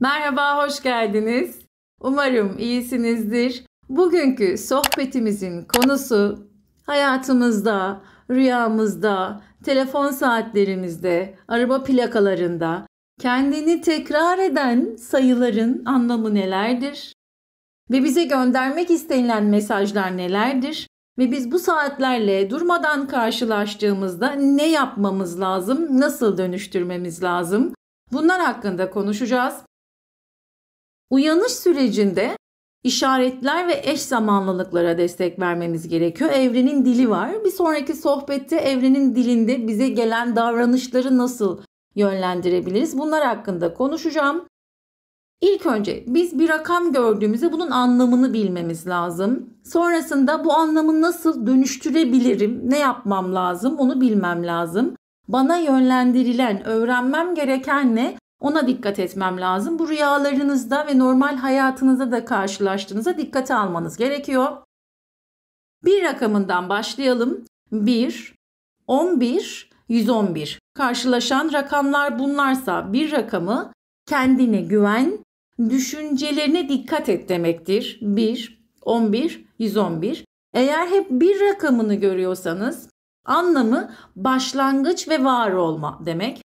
Merhaba, 0.00 0.64
hoş 0.64 0.82
geldiniz. 0.82 1.58
Umarım 2.00 2.58
iyisinizdir. 2.58 3.64
Bugünkü 3.88 4.58
sohbetimizin 4.58 5.64
konusu 5.64 6.48
hayatımızda, 6.86 8.02
rüyamızda, 8.30 9.42
telefon 9.64 10.10
saatlerimizde, 10.10 11.38
araba 11.48 11.82
plakalarında 11.82 12.86
kendini 13.20 13.80
tekrar 13.80 14.38
eden 14.38 14.96
sayıların 14.96 15.84
anlamı 15.84 16.34
nelerdir? 16.34 17.12
Ve 17.90 18.04
bize 18.04 18.24
göndermek 18.24 18.90
istenilen 18.90 19.44
mesajlar 19.44 20.16
nelerdir? 20.16 20.88
Ve 21.18 21.30
biz 21.30 21.52
bu 21.52 21.58
saatlerle 21.58 22.50
durmadan 22.50 23.08
karşılaştığımızda 23.08 24.30
ne 24.30 24.70
yapmamız 24.70 25.40
lazım? 25.40 26.00
Nasıl 26.00 26.38
dönüştürmemiz 26.38 27.22
lazım? 27.22 27.74
Bunlar 28.12 28.40
hakkında 28.40 28.90
konuşacağız. 28.90 29.54
Uyanış 31.10 31.52
sürecinde 31.52 32.36
işaretler 32.82 33.68
ve 33.68 33.80
eş 33.84 34.02
zamanlılıklara 34.02 34.98
destek 34.98 35.38
vermemiz 35.38 35.88
gerekiyor. 35.88 36.30
Evrenin 36.30 36.84
dili 36.84 37.10
var. 37.10 37.44
Bir 37.44 37.50
sonraki 37.50 37.94
sohbette 37.94 38.56
evrenin 38.56 39.14
dilinde 39.14 39.66
bize 39.66 39.88
gelen 39.88 40.36
davranışları 40.36 41.18
nasıl 41.18 41.60
yönlendirebiliriz? 41.94 42.98
Bunlar 42.98 43.24
hakkında 43.24 43.74
konuşacağım. 43.74 44.44
İlk 45.40 45.66
önce 45.66 46.04
biz 46.06 46.38
bir 46.38 46.48
rakam 46.48 46.92
gördüğümüzde 46.92 47.52
bunun 47.52 47.70
anlamını 47.70 48.32
bilmemiz 48.32 48.86
lazım. 48.86 49.50
Sonrasında 49.64 50.44
bu 50.44 50.52
anlamı 50.52 51.00
nasıl 51.00 51.46
dönüştürebilirim, 51.46 52.70
ne 52.70 52.78
yapmam 52.78 53.34
lazım 53.34 53.78
onu 53.78 54.00
bilmem 54.00 54.46
lazım. 54.46 54.94
Bana 55.28 55.56
yönlendirilen, 55.56 56.64
öğrenmem 56.64 57.34
gereken 57.34 57.96
ne? 57.96 58.16
Ona 58.40 58.66
dikkat 58.66 58.98
etmem 58.98 59.40
lazım. 59.40 59.78
Bu 59.78 59.88
rüyalarınızda 59.88 60.86
ve 60.86 60.98
normal 60.98 61.36
hayatınızda 61.36 62.12
da 62.12 62.24
karşılaştığınızda 62.24 63.18
dikkate 63.18 63.54
almanız 63.54 63.96
gerekiyor. 63.96 64.56
Bir 65.84 66.04
rakamından 66.04 66.68
başlayalım. 66.68 67.44
1, 67.72 68.34
11, 68.86 69.70
111. 69.88 70.58
Karşılaşan 70.74 71.52
rakamlar 71.52 72.18
bunlarsa 72.18 72.92
bir 72.92 73.12
rakamı 73.12 73.72
kendine 74.06 74.60
güven, 74.60 75.18
düşüncelerine 75.58 76.68
dikkat 76.68 77.08
et 77.08 77.28
demektir. 77.28 77.98
1, 78.02 78.66
11, 78.82 79.44
111. 79.58 80.24
Eğer 80.54 80.86
hep 80.86 81.10
bir 81.10 81.40
rakamını 81.40 81.94
görüyorsanız 81.94 82.88
anlamı 83.24 83.92
başlangıç 84.16 85.08
ve 85.08 85.24
var 85.24 85.52
olma 85.52 86.00
demek. 86.06 86.45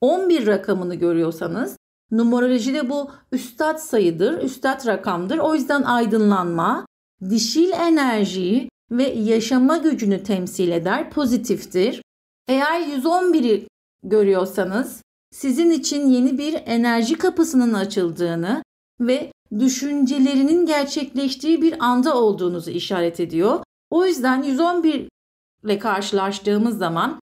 11 0.00 0.46
rakamını 0.46 0.94
görüyorsanız 0.94 1.76
numerolojide 2.10 2.90
bu 2.90 3.10
üstad 3.32 3.78
sayıdır, 3.78 4.42
üstad 4.42 4.86
rakamdır. 4.86 5.38
O 5.38 5.54
yüzden 5.54 5.82
aydınlanma, 5.82 6.86
dişil 7.30 7.70
enerjiyi 7.70 8.68
ve 8.90 9.04
yaşama 9.04 9.76
gücünü 9.76 10.22
temsil 10.22 10.70
eder, 10.70 11.10
pozitiftir. 11.10 12.02
Eğer 12.48 12.80
111'i 12.80 13.68
görüyorsanız 14.02 15.02
sizin 15.30 15.70
için 15.70 16.08
yeni 16.08 16.38
bir 16.38 16.54
enerji 16.66 17.18
kapısının 17.18 17.74
açıldığını 17.74 18.62
ve 19.00 19.32
düşüncelerinin 19.58 20.66
gerçekleştiği 20.66 21.62
bir 21.62 21.84
anda 21.84 22.16
olduğunuzu 22.16 22.70
işaret 22.70 23.20
ediyor. 23.20 23.60
O 23.90 24.06
yüzden 24.06 24.42
111 24.42 25.08
ile 25.64 25.78
karşılaştığımız 25.78 26.78
zaman 26.78 27.20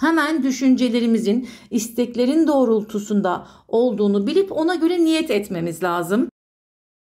hemen 0.00 0.42
düşüncelerimizin, 0.42 1.48
isteklerin 1.70 2.46
doğrultusunda 2.46 3.46
olduğunu 3.68 4.26
bilip 4.26 4.52
ona 4.52 4.74
göre 4.74 5.04
niyet 5.04 5.30
etmemiz 5.30 5.82
lazım. 5.82 6.28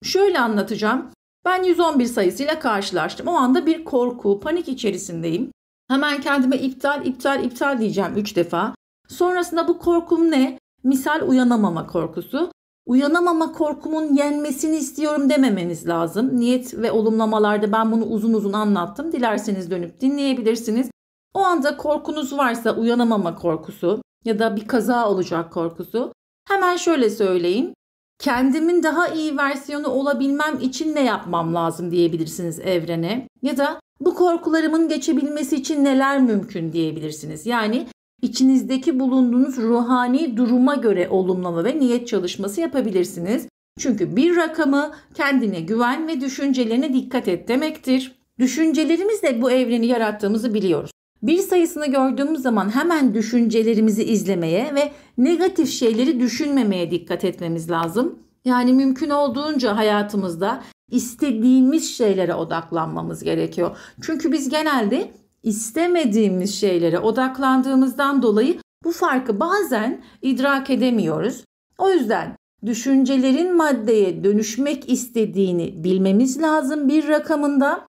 Şöyle 0.04 0.40
anlatacağım. 0.40 1.12
Ben 1.46 1.64
111 1.64 2.06
sayısıyla 2.06 2.60
karşılaştım. 2.60 3.28
O 3.28 3.32
anda 3.32 3.66
bir 3.66 3.86
korku, 3.86 4.40
panik 4.40 4.68
içerisindeyim. 4.68 5.52
Hemen 5.88 6.22
kendime 6.22 6.58
iptal, 6.58 7.06
iptal, 7.06 7.44
iptal 7.44 7.80
diyeceğim 7.80 8.14
3 8.16 8.36
defa. 8.36 8.76
Sonrasında 9.08 9.68
bu 9.68 9.80
korkum 9.80 10.32
ne? 10.32 10.60
Misal 10.84 11.28
uyanamama 11.28 11.88
korkusu. 11.88 12.52
Uyanamama 12.86 13.52
korkumun 13.52 14.14
yenmesini 14.14 14.76
istiyorum 14.76 15.30
dememeniz 15.30 15.88
lazım. 15.88 16.40
Niyet 16.40 16.74
ve 16.74 16.92
olumlamalarda 16.92 17.72
ben 17.72 17.92
bunu 17.92 18.06
uzun 18.06 18.34
uzun 18.34 18.54
anlattım. 18.54 19.12
Dilerseniz 19.12 19.72
dönüp 19.72 20.02
dinleyebilirsiniz. 20.02 20.90
O 21.34 21.40
anda 21.40 21.78
korkunuz 21.78 22.38
varsa 22.38 22.76
uyanamama 22.76 23.36
korkusu 23.36 24.02
ya 24.26 24.40
da 24.40 24.56
bir 24.56 24.68
kaza 24.68 25.10
olacak 25.10 25.54
korkusu. 25.54 26.14
Hemen 26.48 26.78
şöyle 26.78 27.10
söyleyeyim. 27.10 27.74
Kendimin 28.20 28.84
daha 28.84 29.08
iyi 29.08 29.38
versiyonu 29.38 29.88
olabilmem 29.88 30.60
için 30.62 30.96
ne 30.96 31.04
yapmam 31.04 31.56
lazım 31.56 31.92
diyebilirsiniz 31.92 32.60
evrene. 32.60 33.28
Ya 33.42 33.58
da 33.58 33.80
bu 34.00 34.16
korkularımın 34.16 34.88
geçebilmesi 34.88 35.56
için 35.56 35.84
neler 35.84 36.22
mümkün 36.22 36.74
diyebilirsiniz. 36.74 37.46
Yani 37.46 37.88
içinizdeki 38.22 39.00
bulunduğunuz 39.00 39.58
ruhani 39.58 40.38
duruma 40.38 40.76
göre 40.76 41.10
olumlama 41.10 41.64
ve 41.64 41.80
niyet 41.80 42.08
çalışması 42.08 42.62
yapabilirsiniz. 42.62 43.48
Çünkü 43.80 44.16
bir 44.16 44.36
rakamı 44.36 44.92
kendine 45.14 45.62
güven 45.62 46.08
ve 46.08 46.22
düşüncelerine 46.22 46.94
dikkat 46.94 47.28
et 47.28 47.48
demektir. 47.48 48.16
Düşüncelerimizle 48.40 49.42
bu 49.42 49.52
evreni 49.52 49.86
yarattığımızı 49.86 50.54
biliyoruz. 50.54 50.92
Bir 51.24 51.38
sayısını 51.38 51.88
gördüğümüz 51.88 52.42
zaman 52.42 52.76
hemen 52.76 53.14
düşüncelerimizi 53.14 54.04
izlemeye 54.04 54.76
ve 54.76 54.92
negatif 55.18 55.70
şeyleri 55.70 56.20
düşünmemeye 56.20 56.92
dikkat 56.92 57.24
etmemiz 57.26 57.72
lazım. 57.72 58.20
Yani 58.46 58.74
mümkün 58.74 59.10
olduğunca 59.10 59.78
hayatımızda 59.78 60.64
istediğimiz 60.92 61.98
şeylere 61.98 62.34
odaklanmamız 62.34 63.24
gerekiyor. 63.24 63.78
Çünkü 64.02 64.32
biz 64.32 64.50
genelde 64.50 65.12
istemediğimiz 65.44 66.56
şeylere 66.56 67.00
odaklandığımızdan 67.00 68.22
dolayı 68.22 68.60
bu 68.84 68.92
farkı 68.92 69.40
bazen 69.40 70.04
idrak 70.22 70.70
edemiyoruz. 70.70 71.44
O 71.78 71.90
yüzden 71.90 72.36
düşüncelerin 72.66 73.58
maddeye 73.58 74.24
dönüşmek 74.24 74.90
istediğini 74.90 75.84
bilmemiz 75.84 76.42
lazım 76.42 76.88
bir 76.88 77.08
rakamında 77.08 77.88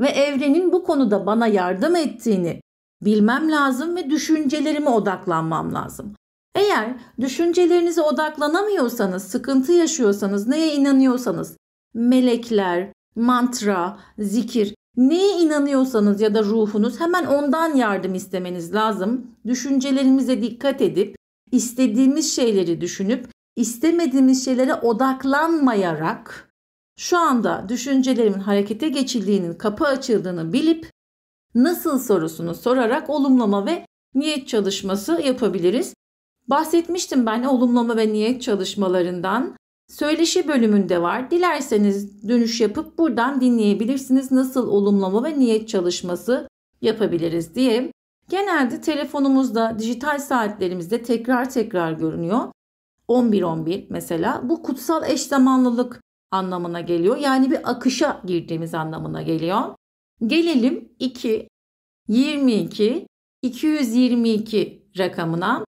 ve 0.00 0.08
evrenin 0.08 0.72
bu 0.72 0.84
konuda 0.84 1.26
bana 1.26 1.46
yardım 1.46 1.96
ettiğini 1.96 2.60
bilmem 3.02 3.50
lazım 3.50 3.96
ve 3.96 4.10
düşüncelerime 4.10 4.90
odaklanmam 4.90 5.74
lazım. 5.74 6.14
Eğer 6.54 6.94
düşüncelerinize 7.20 8.02
odaklanamıyorsanız, 8.02 9.22
sıkıntı 9.22 9.72
yaşıyorsanız, 9.72 10.46
neye 10.46 10.74
inanıyorsanız, 10.74 11.56
melekler, 11.94 12.92
mantra, 13.16 13.98
zikir, 14.18 14.74
neye 14.96 15.38
inanıyorsanız 15.38 16.20
ya 16.20 16.34
da 16.34 16.42
ruhunuz 16.44 17.00
hemen 17.00 17.26
ondan 17.26 17.74
yardım 17.74 18.14
istemeniz 18.14 18.74
lazım. 18.74 19.26
Düşüncelerimize 19.46 20.42
dikkat 20.42 20.82
edip 20.82 21.16
istediğimiz 21.52 22.36
şeyleri 22.36 22.80
düşünüp 22.80 23.28
istemediğimiz 23.56 24.44
şeylere 24.44 24.74
odaklanmayarak 24.74 26.50
şu 26.98 27.18
anda 27.18 27.66
düşüncelerimin 27.68 28.40
harekete 28.40 28.88
geçildiğinin 28.88 29.54
kapı 29.54 29.84
açıldığını 29.86 30.52
bilip 30.52 30.90
nasıl 31.54 31.98
sorusunu 31.98 32.54
sorarak 32.54 33.10
olumlama 33.10 33.66
ve 33.66 33.86
niyet 34.14 34.48
çalışması 34.48 35.22
yapabiliriz. 35.22 35.94
Bahsetmiştim 36.48 37.26
ben 37.26 37.42
olumlama 37.42 37.96
ve 37.96 38.12
niyet 38.12 38.42
çalışmalarından. 38.42 39.56
Söyleşi 39.88 40.48
bölümünde 40.48 41.02
var. 41.02 41.30
Dilerseniz 41.30 42.28
dönüş 42.28 42.60
yapıp 42.60 42.98
buradan 42.98 43.40
dinleyebilirsiniz 43.40 44.32
nasıl 44.32 44.68
olumlama 44.68 45.24
ve 45.24 45.38
niyet 45.38 45.68
çalışması 45.68 46.48
yapabiliriz 46.82 47.54
diye. 47.54 47.92
Genelde 48.28 48.80
telefonumuzda, 48.80 49.76
dijital 49.78 50.18
saatlerimizde 50.18 51.02
tekrar 51.02 51.50
tekrar 51.50 51.92
görünüyor. 51.92 52.40
11-11 53.08 53.86
mesela 53.90 54.40
bu 54.44 54.62
kutsal 54.62 55.10
eş 55.10 55.22
zamanlılık 55.22 56.00
anlamına 56.30 56.80
geliyor. 56.80 57.16
Yani 57.16 57.50
bir 57.50 57.70
akışa 57.70 58.20
girdiğimiz 58.26 58.74
anlamına 58.74 59.22
geliyor. 59.22 59.62
Gelelim 60.26 60.88
2, 60.98 61.48
22, 62.08 63.06
222 63.42 64.82
rakamına. 64.98 65.64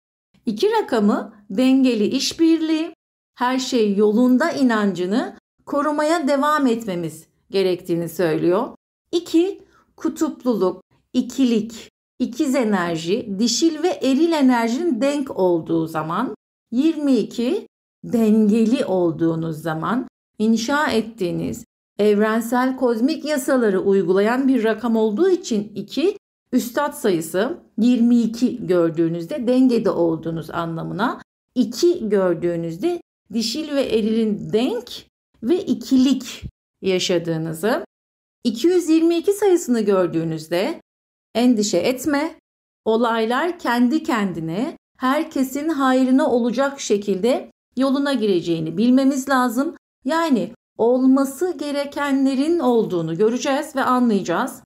İki 0.47 0.71
rakamı 0.71 1.35
dengeli 1.51 2.05
işbirliği, 2.05 2.95
her 3.35 3.59
şey 3.59 3.97
yolunda 3.97 4.51
inancını 4.51 5.39
korumaya 5.67 6.29
devam 6.29 6.67
etmemiz 6.67 7.27
gerektiğini 7.51 8.09
söylüyor. 8.09 8.69
2. 9.13 9.63
Kutupluluk, 9.97 10.83
ikilik, 11.13 11.91
ikiz 12.19 12.55
enerji, 12.55 13.39
dişil 13.39 13.83
ve 13.83 13.89
eril 13.89 14.33
enerjinin 14.33 15.01
denk 15.01 15.39
olduğu 15.39 15.87
zaman 15.87 16.35
22 16.71 17.69
dengeli 18.05 18.85
olduğunuz 18.85 19.63
zaman 19.63 20.09
inşa 20.39 20.91
ettiğiniz 20.91 21.65
evrensel 21.99 22.77
kozmik 22.77 23.25
yasaları 23.25 23.81
uygulayan 23.81 24.49
bir 24.49 24.65
rakam 24.65 24.97
olduğu 24.97 25.29
için 25.29 25.73
2 25.75 26.19
üstad 26.53 26.93
sayısı 26.93 27.59
22 27.79 28.67
gördüğünüzde 28.67 29.47
dengede 29.47 29.91
olduğunuz 29.91 30.51
anlamına 30.51 31.23
2 31.55 32.09
gördüğünüzde 32.09 33.01
dişil 33.33 33.75
ve 33.75 33.83
erilin 33.83 34.53
denk 34.53 35.07
ve 35.43 35.65
ikilik 35.65 36.43
yaşadığınızı, 36.83 37.85
222 38.45 39.33
sayısını 39.33 39.81
gördüğünüzde 39.81 40.81
endişe 41.35 41.79
etme, 41.79 42.35
olaylar 42.85 43.59
kendi 43.59 44.03
kendine 44.03 44.79
herkesin 44.99 45.69
hayrına 45.69 46.31
olacak 46.31 46.81
şekilde 46.81 47.51
yoluna 47.77 48.13
gireceğini 48.13 48.79
bilmemiz 48.79 49.29
lazım. 49.29 49.77
Yani 50.05 50.53
olması 50.79 51.57
gerekenlerin 51.59 52.59
olduğunu 52.59 53.17
göreceğiz 53.17 53.77
ve 53.77 53.85
anlayacağız. 53.85 54.63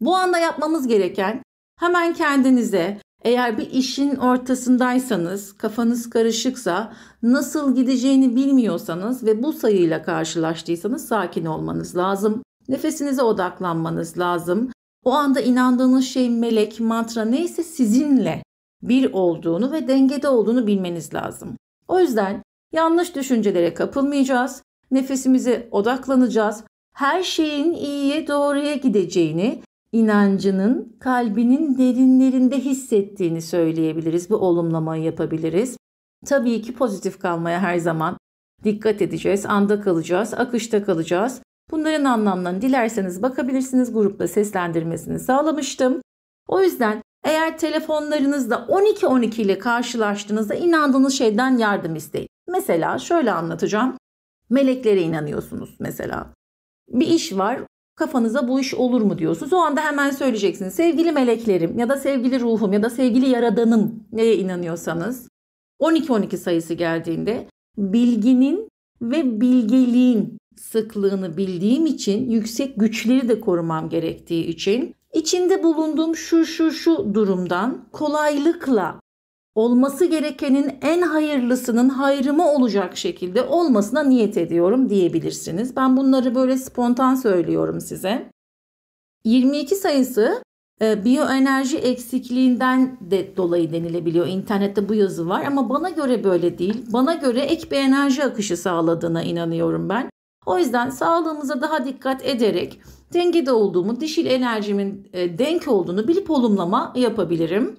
Bu 0.00 0.16
anda 0.16 0.38
yapmamız 0.38 0.86
gereken 0.86 1.42
hemen 1.80 2.14
kendinize 2.14 3.00
eğer 3.24 3.58
bir 3.58 3.70
işin 3.70 4.16
ortasındaysanız, 4.16 5.56
kafanız 5.56 6.10
karışıksa, 6.10 6.92
nasıl 7.22 7.74
gideceğini 7.74 8.36
bilmiyorsanız 8.36 9.24
ve 9.24 9.42
bu 9.42 9.52
sayıyla 9.52 10.02
karşılaştıysanız 10.02 11.08
sakin 11.08 11.44
olmanız 11.44 11.96
lazım. 11.96 12.42
Nefesinize 12.68 13.22
odaklanmanız 13.22 14.18
lazım. 14.18 14.70
O 15.04 15.12
anda 15.12 15.40
inandığınız 15.40 16.04
şey 16.04 16.30
melek, 16.30 16.80
mantra 16.80 17.24
neyse 17.24 17.62
sizinle 17.62 18.42
bir 18.82 19.12
olduğunu 19.12 19.72
ve 19.72 19.88
dengede 19.88 20.28
olduğunu 20.28 20.66
bilmeniz 20.66 21.14
lazım. 21.14 21.56
O 21.88 22.00
yüzden 22.00 22.42
yanlış 22.72 23.14
düşüncelere 23.14 23.74
kapılmayacağız. 23.74 24.62
Nefesimize 24.90 25.68
odaklanacağız. 25.70 26.64
Her 26.94 27.22
şeyin 27.22 27.72
iyiye 27.72 28.28
doğruya 28.28 28.74
gideceğini, 28.74 29.62
inancının 29.92 30.96
kalbinin 31.00 31.78
derinlerinde 31.78 32.60
hissettiğini 32.60 33.42
söyleyebiliriz. 33.42 34.30
Bu 34.30 34.36
olumlamayı 34.36 35.02
yapabiliriz. 35.02 35.76
Tabii 36.26 36.62
ki 36.62 36.74
pozitif 36.74 37.18
kalmaya 37.18 37.60
her 37.60 37.78
zaman 37.78 38.16
dikkat 38.64 39.02
edeceğiz. 39.02 39.46
Anda 39.46 39.80
kalacağız, 39.80 40.34
akışta 40.34 40.84
kalacağız. 40.84 41.40
Bunların 41.70 42.04
anlamlarını 42.04 42.62
dilerseniz 42.62 43.22
bakabilirsiniz. 43.22 43.92
Grupta 43.92 44.28
seslendirmesini 44.28 45.18
sağlamıştım. 45.18 46.00
O 46.48 46.62
yüzden 46.62 47.02
eğer 47.24 47.58
telefonlarınızda 47.58 48.54
12-12 48.54 49.42
ile 49.42 49.58
karşılaştığınızda 49.58 50.54
inandığınız 50.54 51.14
şeyden 51.14 51.58
yardım 51.58 51.96
isteyin. 51.96 52.28
Mesela 52.48 52.98
şöyle 52.98 53.32
anlatacağım. 53.32 53.96
Meleklere 54.50 55.02
inanıyorsunuz 55.02 55.76
mesela. 55.78 56.34
Bir 56.88 57.06
iş 57.06 57.36
var, 57.36 57.60
kafanıza 57.96 58.48
bu 58.48 58.60
iş 58.60 58.74
olur 58.74 59.00
mu 59.00 59.18
diyorsunuz. 59.18 59.52
O 59.52 59.56
anda 59.56 59.80
hemen 59.80 60.10
söyleyeceksiniz. 60.10 60.74
Sevgili 60.74 61.12
meleklerim 61.12 61.78
ya 61.78 61.88
da 61.88 61.96
sevgili 61.96 62.40
ruhum 62.40 62.72
ya 62.72 62.82
da 62.82 62.90
sevgili 62.90 63.28
yaradanım 63.28 64.04
neye 64.12 64.36
inanıyorsanız 64.36 65.28
12-12 65.80 66.36
sayısı 66.36 66.74
geldiğinde 66.74 67.48
bilginin 67.78 68.68
ve 69.02 69.40
bilgeliğin 69.40 70.38
sıklığını 70.56 71.36
bildiğim 71.36 71.86
için 71.86 72.30
yüksek 72.30 72.80
güçleri 72.80 73.28
de 73.28 73.40
korumam 73.40 73.88
gerektiği 73.88 74.46
için 74.46 74.94
içinde 75.12 75.62
bulunduğum 75.62 76.16
şu 76.16 76.46
şu 76.46 76.70
şu 76.70 77.14
durumdan 77.14 77.88
kolaylıkla 77.92 79.00
olması 79.54 80.04
gerekenin 80.04 80.72
en 80.82 81.02
hayırlısının 81.02 81.88
hayrıma 81.88 82.52
olacak 82.52 82.96
şekilde 82.96 83.42
olmasına 83.42 84.02
niyet 84.02 84.36
ediyorum 84.36 84.88
diyebilirsiniz. 84.88 85.76
Ben 85.76 85.96
bunları 85.96 86.34
böyle 86.34 86.56
spontan 86.56 87.14
söylüyorum 87.14 87.80
size. 87.80 88.30
22 89.24 89.74
sayısı 89.74 90.42
e, 90.82 91.04
biyoenerji 91.04 91.78
eksikliğinden 91.78 92.98
de 93.00 93.36
dolayı 93.36 93.72
denilebiliyor. 93.72 94.26
İnternette 94.26 94.88
bu 94.88 94.94
yazı 94.94 95.28
var 95.28 95.44
ama 95.44 95.68
bana 95.68 95.90
göre 95.90 96.24
böyle 96.24 96.58
değil. 96.58 96.84
Bana 96.92 97.14
göre 97.14 97.40
ek 97.40 97.70
bir 97.70 97.76
enerji 97.76 98.24
akışı 98.24 98.56
sağladığına 98.56 99.22
inanıyorum 99.22 99.88
ben. 99.88 100.10
O 100.46 100.58
yüzden 100.58 100.90
sağlığımıza 100.90 101.62
daha 101.62 101.84
dikkat 101.84 102.26
ederek 102.26 102.80
dengede 103.12 103.52
olduğumu, 103.52 104.00
dişil 104.00 104.26
enerjimin 104.26 105.08
e, 105.12 105.38
denk 105.38 105.68
olduğunu 105.68 106.08
bilip 106.08 106.30
olumlama 106.30 106.92
yapabilirim. 106.96 107.76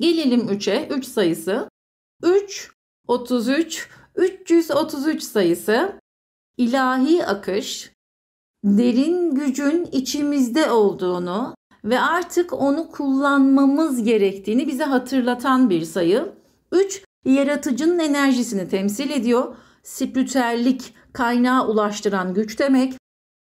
Gelelim 0.00 0.40
3'e. 0.40 0.88
3 0.88 1.04
sayısı. 1.06 1.68
3, 2.22 2.72
33, 3.08 3.88
333 4.14 5.22
sayısı 5.22 6.00
ilahi 6.56 7.26
akış, 7.26 7.92
derin 8.64 9.34
gücün 9.34 9.88
içimizde 9.92 10.70
olduğunu 10.70 11.54
ve 11.84 12.00
artık 12.00 12.52
onu 12.52 12.90
kullanmamız 12.90 14.02
gerektiğini 14.02 14.66
bize 14.66 14.84
hatırlatan 14.84 15.70
bir 15.70 15.82
sayı. 15.82 16.32
3 16.72 17.04
yaratıcının 17.24 17.98
enerjisini 17.98 18.68
temsil 18.68 19.10
ediyor. 19.10 19.56
Spiritüellik 19.82 20.94
kaynağı 21.12 21.68
ulaştıran 21.68 22.34
güç 22.34 22.58
demek. 22.58 22.94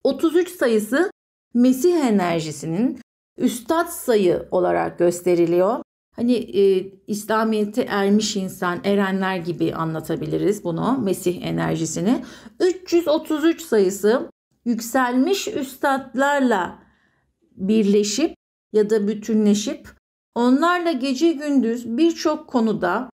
33 0.03 0.49
sayısı 0.49 1.11
Mesih 1.53 1.95
enerjisinin 1.95 2.99
üstad 3.37 3.87
sayı 3.87 4.47
olarak 4.51 4.99
gösteriliyor. 4.99 5.79
Hani 6.15 6.33
e, 6.33 6.91
İslamiyet'e 7.07 7.81
ermiş 7.81 8.35
insan, 8.35 8.79
erenler 8.83 9.37
gibi 9.37 9.75
anlatabiliriz 9.75 10.63
bunu, 10.63 10.97
Mesih 11.03 11.45
enerjisini. 11.45 12.23
333 12.59 13.61
sayısı 13.61 14.29
yükselmiş 14.65 15.47
üstadlarla 15.47 16.79
birleşip 17.55 18.35
ya 18.73 18.89
da 18.89 19.07
bütünleşip 19.07 19.89
onlarla 20.35 20.91
gece 20.91 21.31
gündüz 21.31 21.97
birçok 21.97 22.47
konuda 22.47 23.09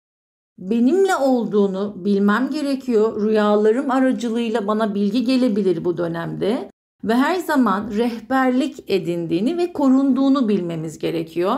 benimle 0.58 1.16
olduğunu 1.16 2.04
bilmem 2.04 2.50
gerekiyor. 2.50 3.22
Rüyalarım 3.22 3.90
aracılığıyla 3.90 4.66
bana 4.66 4.94
bilgi 4.94 5.24
gelebilir 5.24 5.84
bu 5.84 5.96
dönemde 5.96 6.70
ve 7.04 7.14
her 7.14 7.36
zaman 7.36 7.90
rehberlik 7.90 8.90
edindiğini 8.90 9.56
ve 9.56 9.72
korunduğunu 9.72 10.48
bilmemiz 10.48 10.98
gerekiyor. 10.98 11.56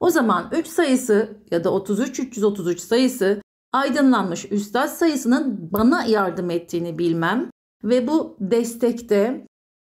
O 0.00 0.10
zaman 0.10 0.50
3 0.52 0.66
sayısı 0.66 1.28
ya 1.50 1.64
da 1.64 1.72
33 1.72 2.20
333 2.20 2.80
sayısı 2.80 3.42
aydınlanmış 3.72 4.52
üstad 4.52 4.88
sayısının 4.88 5.68
bana 5.72 6.04
yardım 6.04 6.50
ettiğini 6.50 6.98
bilmem 6.98 7.50
ve 7.84 8.08
bu 8.08 8.36
destekte 8.40 9.46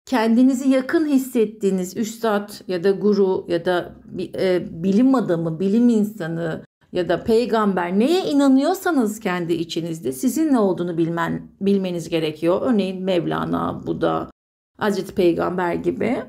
kendinizi 0.05 0.69
yakın 0.69 1.05
hissettiğiniz 1.05 1.97
üstad 1.97 2.49
ya 2.67 2.83
da 2.83 2.91
guru 2.91 3.45
ya 3.47 3.65
da 3.65 3.95
e, 4.19 4.67
bilim 4.83 5.15
adamı, 5.15 5.59
bilim 5.59 5.89
insanı 5.89 6.63
ya 6.91 7.09
da 7.09 7.23
peygamber 7.23 7.99
neye 7.99 8.25
inanıyorsanız 8.25 9.19
kendi 9.19 9.53
içinizde 9.53 10.11
sizin 10.11 10.53
ne 10.53 10.59
olduğunu 10.59 10.97
bilmen, 10.97 11.51
bilmeniz 11.61 12.09
gerekiyor. 12.09 12.61
Örneğin 12.61 13.03
Mevlana, 13.03 13.87
Buda, 13.87 14.29
Hazreti 14.77 15.15
Peygamber 15.15 15.73
gibi. 15.73 16.23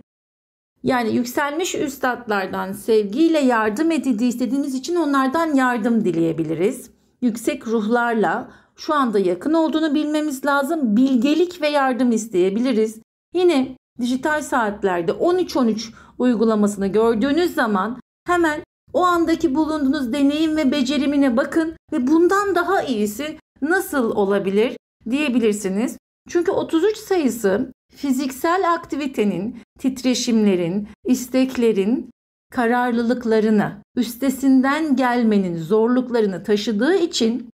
Yani 0.82 1.14
yükselmiş 1.14 1.74
üstadlardan 1.74 2.72
sevgiyle 2.72 3.38
yardım 3.38 3.90
edildiği 3.90 4.28
istediğimiz 4.28 4.74
için 4.74 4.96
onlardan 4.96 5.54
yardım 5.54 6.04
dileyebiliriz. 6.04 6.90
Yüksek 7.22 7.66
ruhlarla 7.66 8.50
şu 8.76 8.94
anda 8.94 9.18
yakın 9.18 9.52
olduğunu 9.52 9.94
bilmemiz 9.94 10.46
lazım. 10.46 10.96
Bilgelik 10.96 11.62
ve 11.62 11.68
yardım 11.68 12.12
isteyebiliriz. 12.12 13.00
Yine 13.34 13.76
dijital 14.00 14.42
saatlerde 14.42 15.12
13-13 15.12 15.92
uygulamasını 16.18 16.86
gördüğünüz 16.86 17.54
zaman 17.54 18.00
hemen 18.26 18.60
o 18.92 19.02
andaki 19.02 19.54
bulunduğunuz 19.54 20.12
deneyim 20.12 20.56
ve 20.56 20.72
becerimine 20.72 21.36
bakın 21.36 21.76
ve 21.92 22.06
bundan 22.06 22.54
daha 22.54 22.82
iyisi 22.82 23.38
nasıl 23.62 24.10
olabilir 24.10 24.76
diyebilirsiniz. 25.10 25.98
Çünkü 26.28 26.50
33 26.50 26.96
sayısı 26.96 27.72
fiziksel 27.98 28.72
aktivitenin, 28.74 29.62
titreşimlerin, 29.78 30.88
isteklerin, 31.04 32.10
kararlılıklarını, 32.52 33.82
üstesinden 33.96 34.96
gelmenin 34.96 35.56
zorluklarını 35.56 36.42
taşıdığı 36.42 36.94
için 36.94 37.50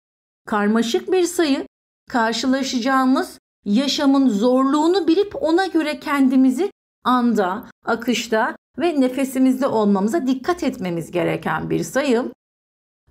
karmaşık 0.46 1.12
bir 1.12 1.22
sayı 1.22 1.66
karşılaşacağımız 2.10 3.38
yaşamın 3.64 4.28
zorluğunu 4.28 5.08
bilip 5.08 5.42
ona 5.42 5.66
göre 5.66 6.00
kendimizi 6.00 6.70
anda, 7.04 7.66
akışta 7.84 8.56
ve 8.78 9.00
nefesimizde 9.00 9.66
olmamıza 9.66 10.26
dikkat 10.26 10.62
etmemiz 10.62 11.10
gereken 11.10 11.70
bir 11.70 11.82
sayı. 11.82 12.32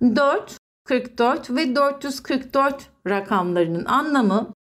4, 0.02 0.58
44 0.84 1.50
ve 1.50 1.76
444 1.76 2.90
rakamlarının 3.06 3.84
anlamı 3.84 4.52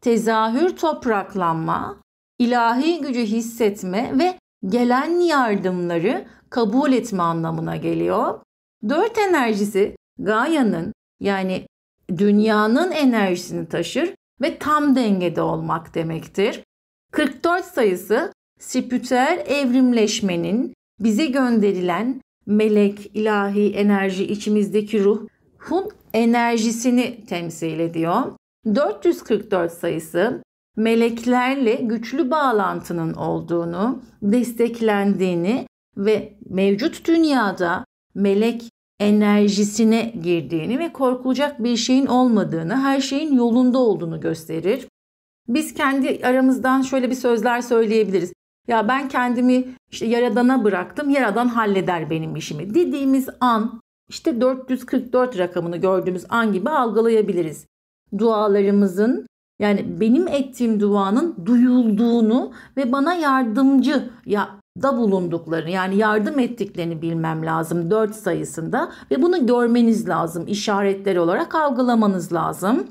tezahür 0.00 0.76
topraklanma, 0.76 2.00
ilahi 2.40 3.00
gücü 3.00 3.20
hissetme 3.20 4.18
ve 4.18 4.38
gelen 4.66 5.20
yardımları 5.20 6.24
kabul 6.50 6.92
etme 6.92 7.22
anlamına 7.22 7.76
geliyor. 7.76 8.40
Dört 8.88 9.18
enerjisi 9.18 9.96
Gaia'nın 10.18 10.92
yani 11.20 11.66
dünyanın 12.18 12.92
enerjisini 12.92 13.68
taşır 13.68 14.14
ve 14.40 14.58
tam 14.58 14.96
dengede 14.96 15.42
olmak 15.42 15.94
demektir. 15.94 16.62
44 17.12 17.64
sayısı 17.64 18.32
spiritüel 18.58 19.44
evrimleşmenin 19.48 20.74
bize 21.00 21.26
gönderilen 21.26 22.20
melek, 22.46 23.10
ilahi 23.14 23.72
enerji, 23.72 24.24
içimizdeki 24.24 25.04
ruh 25.04 25.28
ruhun 25.60 25.90
enerjisini 26.14 27.24
temsil 27.26 27.80
ediyor. 27.80 28.22
444 28.74 29.72
sayısı 29.72 30.42
meleklerle 30.80 31.74
güçlü 31.74 32.30
bağlantının 32.30 33.14
olduğunu, 33.14 34.02
desteklendiğini 34.22 35.66
ve 35.96 36.38
mevcut 36.50 37.06
dünyada 37.06 37.84
melek 38.14 38.70
enerjisine 39.00 40.14
girdiğini 40.22 40.78
ve 40.78 40.92
korkulacak 40.92 41.64
bir 41.64 41.76
şeyin 41.76 42.06
olmadığını, 42.06 42.76
her 42.76 43.00
şeyin 43.00 43.36
yolunda 43.36 43.78
olduğunu 43.78 44.20
gösterir. 44.20 44.88
Biz 45.48 45.74
kendi 45.74 46.26
aramızdan 46.26 46.82
şöyle 46.82 47.10
bir 47.10 47.14
sözler 47.14 47.60
söyleyebiliriz. 47.60 48.32
Ya 48.68 48.88
ben 48.88 49.08
kendimi 49.08 49.64
işte 49.90 50.06
yaradana 50.06 50.64
bıraktım, 50.64 51.10
yaradan 51.10 51.48
halleder 51.48 52.10
benim 52.10 52.36
işimi 52.36 52.74
dediğimiz 52.74 53.28
an 53.40 53.80
işte 54.08 54.40
444 54.40 55.38
rakamını 55.38 55.76
gördüğümüz 55.76 56.24
an 56.28 56.52
gibi 56.52 56.70
algılayabiliriz. 56.70 57.66
Dualarımızın 58.18 59.26
yani 59.60 60.00
benim 60.00 60.28
ettiğim 60.28 60.80
duanın 60.80 61.36
duyulduğunu 61.46 62.52
ve 62.76 62.92
bana 62.92 63.14
yardımcı 63.14 64.10
ya 64.26 64.48
da 64.82 64.96
bulunduklarını 64.96 65.70
yani 65.70 65.96
yardım 65.96 66.38
ettiklerini 66.38 67.02
bilmem 67.02 67.46
lazım 67.46 67.90
4 67.90 68.14
sayısında 68.14 68.92
ve 69.10 69.22
bunu 69.22 69.46
görmeniz 69.46 70.08
lazım 70.08 70.46
işaretler 70.46 71.16
olarak 71.16 71.54
algılamanız 71.54 72.32
lazım. 72.32 72.84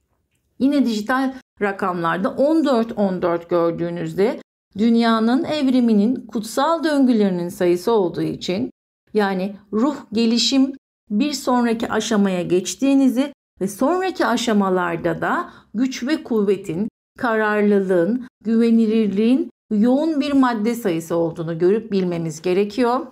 Yine 0.60 0.86
dijital 0.86 1.34
rakamlarda 1.62 2.28
14-14 2.28 3.50
gördüğünüzde 3.50 4.40
dünyanın 4.78 5.44
evriminin 5.44 6.28
kutsal 6.28 6.84
döngülerinin 6.84 7.50
sayısı 7.50 7.92
olduğu 7.92 8.22
için 8.22 8.72
yani 9.14 9.56
ruh 9.74 9.96
gelişim 10.14 10.74
bir 11.10 11.34
sonraki 11.34 11.92
aşamaya 11.92 12.42
geçtiğinizi 12.42 13.34
ve 13.62 13.68
sonraki 13.68 14.26
aşamalarda 14.26 15.22
da 15.22 15.50
güç 15.74 16.04
ve 16.04 16.24
kuvvetin, 16.24 16.90
kararlılığın, 17.18 18.28
güvenilirliğin 18.44 19.50
yoğun 19.72 20.22
bir 20.22 20.32
madde 20.32 20.76
sayısı 20.76 21.16
olduğunu 21.16 21.60
görüp 21.60 21.92
bilmemiz 21.92 22.42
gerekiyor. 22.42 23.08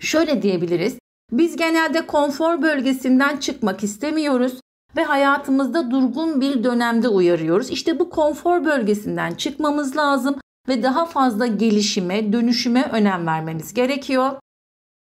Şöyle 0.00 0.42
diyebiliriz. 0.42 0.98
Biz 1.32 1.56
genelde 1.56 2.06
konfor 2.06 2.62
bölgesinden 2.62 3.36
çıkmak 3.36 3.84
istemiyoruz 3.84 4.60
ve 4.96 5.04
hayatımızda 5.04 5.90
durgun 5.90 6.40
bir 6.40 6.64
dönemde 6.64 7.08
uyarıyoruz. 7.08 7.70
İşte 7.70 7.98
bu 7.98 8.10
konfor 8.10 8.64
bölgesinden 8.64 9.34
çıkmamız 9.34 9.96
lazım 9.96 10.36
ve 10.68 10.82
daha 10.82 11.06
fazla 11.06 11.46
gelişime, 11.46 12.32
dönüşüme 12.32 12.90
önem 12.92 13.26
vermemiz 13.26 13.74
gerekiyor. 13.74 14.32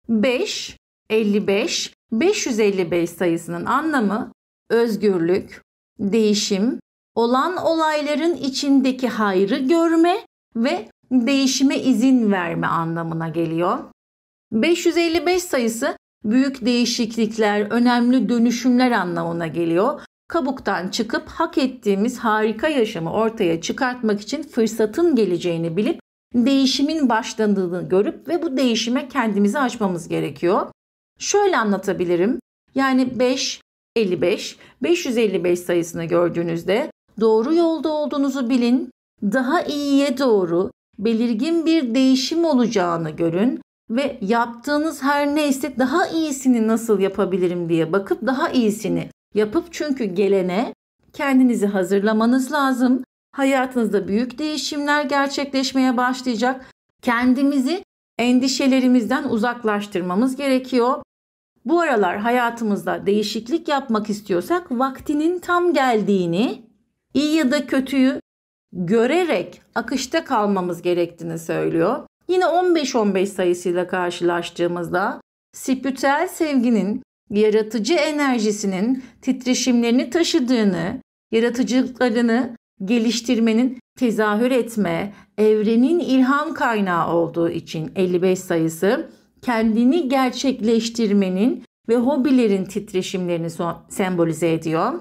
5, 0.08 0.76
55, 1.10 1.94
555 2.12 3.10
sayısının 3.10 3.66
anlamı 3.66 4.32
özgürlük, 4.70 5.62
değişim, 5.98 6.80
olan 7.14 7.56
olayların 7.56 8.34
içindeki 8.36 9.08
hayrı 9.08 9.58
görme 9.58 10.26
ve 10.56 10.88
değişime 11.10 11.78
izin 11.78 12.32
verme 12.32 12.66
anlamına 12.66 13.28
geliyor. 13.28 13.78
555 14.52 15.42
sayısı 15.42 15.96
büyük 16.24 16.64
değişiklikler, 16.64 17.60
önemli 17.70 18.28
dönüşümler 18.28 18.90
anlamına 18.90 19.46
geliyor. 19.46 20.00
Kabuktan 20.28 20.88
çıkıp 20.88 21.28
hak 21.28 21.58
ettiğimiz 21.58 22.18
harika 22.18 22.68
yaşamı 22.68 23.12
ortaya 23.12 23.60
çıkartmak 23.60 24.20
için 24.20 24.42
fırsatın 24.42 25.14
geleceğini 25.16 25.76
bilip 25.76 26.00
değişimin 26.34 27.08
başladığını 27.08 27.88
görüp 27.88 28.28
ve 28.28 28.42
bu 28.42 28.56
değişime 28.56 29.08
kendimizi 29.08 29.58
açmamız 29.58 30.08
gerekiyor. 30.08 30.66
Şöyle 31.18 31.58
anlatabilirim. 31.58 32.38
Yani 32.74 33.18
5, 33.18 33.60
55, 33.98 34.56
555 34.82 35.58
sayısını 35.58 36.04
gördüğünüzde 36.04 36.90
doğru 37.20 37.54
yolda 37.54 37.88
olduğunuzu 37.88 38.50
bilin, 38.50 38.90
daha 39.22 39.62
iyiye 39.62 40.18
doğru 40.18 40.70
belirgin 40.98 41.66
bir 41.66 41.94
değişim 41.94 42.44
olacağını 42.44 43.10
görün 43.10 43.60
ve 43.90 44.18
yaptığınız 44.20 45.02
her 45.02 45.34
neyse 45.34 45.78
daha 45.78 46.06
iyisini 46.06 46.66
nasıl 46.66 47.00
yapabilirim 47.00 47.68
diye 47.68 47.92
bakıp 47.92 48.26
daha 48.26 48.48
iyisini 48.48 49.08
yapıp 49.34 49.72
çünkü 49.72 50.04
gelene 50.04 50.74
kendinizi 51.12 51.66
hazırlamanız 51.66 52.52
lazım. 52.52 53.02
Hayatınızda 53.32 54.08
büyük 54.08 54.38
değişimler 54.38 55.04
gerçekleşmeye 55.04 55.96
başlayacak. 55.96 56.66
Kendimizi 57.02 57.84
endişelerimizden 58.18 59.24
uzaklaştırmamız 59.24 60.36
gerekiyor. 60.36 61.02
Bu 61.64 61.80
aralar 61.80 62.18
hayatımızda 62.18 63.06
değişiklik 63.06 63.68
yapmak 63.68 64.10
istiyorsak 64.10 64.70
vaktinin 64.70 65.38
tam 65.38 65.72
geldiğini, 65.72 66.62
iyi 67.14 67.36
ya 67.36 67.50
da 67.50 67.66
kötüyü 67.66 68.20
görerek 68.72 69.62
akışta 69.74 70.24
kalmamız 70.24 70.82
gerektiğini 70.82 71.38
söylüyor. 71.38 72.06
Yine 72.28 72.44
15-15 72.44 73.26
sayısıyla 73.26 73.88
karşılaştığımızda 73.88 75.20
spiritüel 75.52 76.28
sevginin 76.28 77.02
yaratıcı 77.30 77.94
enerjisinin 77.94 79.04
titreşimlerini 79.22 80.10
taşıdığını, 80.10 81.02
yaratıcılıklarını 81.32 82.56
geliştirmenin 82.84 83.78
tezahür 83.98 84.50
etme, 84.50 85.12
evrenin 85.38 85.98
ilham 85.98 86.54
kaynağı 86.54 87.14
olduğu 87.14 87.50
için 87.50 87.92
55 87.96 88.38
sayısı 88.38 89.10
kendini 89.42 90.08
gerçekleştirmenin 90.08 91.64
ve 91.88 91.96
hobilerin 91.96 92.64
titreşimlerini 92.64 93.48
sembolize 93.88 94.52
ediyor. 94.52 95.00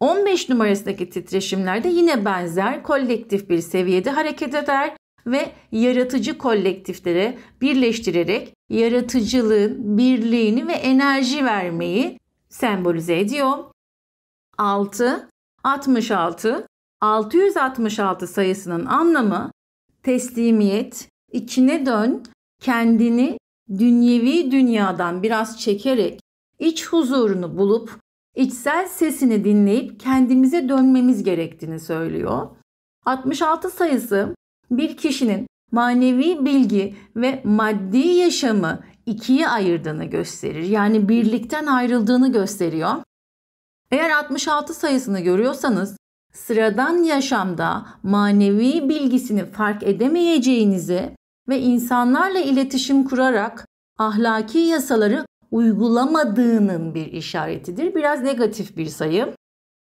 15 0.00 0.48
numarasındaki 0.48 1.10
titreşimlerde 1.10 1.88
yine 1.88 2.24
benzer 2.24 2.82
kolektif 2.82 3.50
bir 3.50 3.60
seviyede 3.60 4.10
hareket 4.10 4.54
eder 4.54 4.96
ve 5.26 5.52
yaratıcı 5.72 6.38
kolektiflere 6.38 7.38
birleştirerek 7.60 8.54
yaratıcılığın 8.70 9.98
birliğini 9.98 10.68
ve 10.68 10.72
enerji 10.72 11.44
vermeyi 11.44 12.18
sembolize 12.48 13.20
ediyor. 13.20 13.64
6 14.58 15.28
66 15.64 16.66
666 17.00 18.26
sayısının 18.26 18.86
anlamı 18.86 19.50
teslimiyet, 20.02 21.08
içine 21.32 21.86
dön, 21.86 22.22
kendini 22.62 23.38
dünyevi 23.78 24.50
dünyadan 24.50 25.22
biraz 25.22 25.60
çekerek 25.60 26.20
iç 26.58 26.86
huzurunu 26.86 27.58
bulup 27.58 27.98
içsel 28.36 28.88
sesini 28.88 29.44
dinleyip 29.44 30.00
kendimize 30.00 30.68
dönmemiz 30.68 31.24
gerektiğini 31.24 31.80
söylüyor. 31.80 32.48
66 33.04 33.70
sayısı 33.70 34.34
bir 34.70 34.96
kişinin 34.96 35.46
manevi 35.72 36.44
bilgi 36.44 36.96
ve 37.16 37.42
maddi 37.44 37.98
yaşamı 38.08 38.80
ikiye 39.06 39.48
ayırdığını 39.48 40.04
gösterir. 40.04 40.62
Yani 40.62 41.08
birlikten 41.08 41.66
ayrıldığını 41.66 42.32
gösteriyor. 42.32 42.92
Eğer 43.90 44.10
66 44.10 44.74
sayısını 44.74 45.20
görüyorsanız 45.20 45.96
sıradan 46.32 47.02
yaşamda 47.02 47.86
manevi 48.02 48.88
bilgisini 48.88 49.44
fark 49.44 49.82
edemeyeceğinizi 49.82 51.17
ve 51.48 51.60
insanlarla 51.60 52.38
iletişim 52.38 53.04
kurarak 53.04 53.66
ahlaki 53.98 54.58
yasaları 54.58 55.26
uygulamadığının 55.50 56.94
bir 56.94 57.06
işaretidir. 57.06 57.94
Biraz 57.94 58.22
negatif 58.22 58.76
bir 58.76 58.86
sayı. 58.86 59.34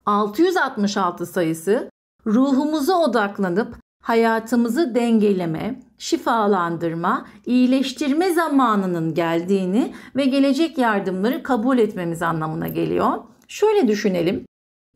666 0.05 1.25
sayısı 1.25 1.89
ruhumuza 2.27 2.99
odaklanıp 2.99 3.75
hayatımızı 4.03 4.95
dengeleme, 4.95 5.81
şifalandırma, 5.97 7.27
iyileştirme 7.45 8.33
zamanının 8.33 9.13
geldiğini 9.13 9.93
ve 10.15 10.25
gelecek 10.25 10.77
yardımları 10.77 11.43
kabul 11.43 11.77
etmemiz 11.77 12.21
anlamına 12.21 12.67
geliyor. 12.67 13.23
Şöyle 13.47 13.87
düşünelim. 13.87 14.45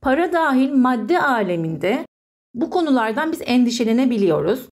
Para 0.01 0.34
dahil 0.34 0.74
madde 0.74 1.22
aleminde 1.22 2.06
bu 2.54 2.70
konulardan 2.70 3.32
biz 3.32 3.42
endişelenebiliyoruz 3.46 4.70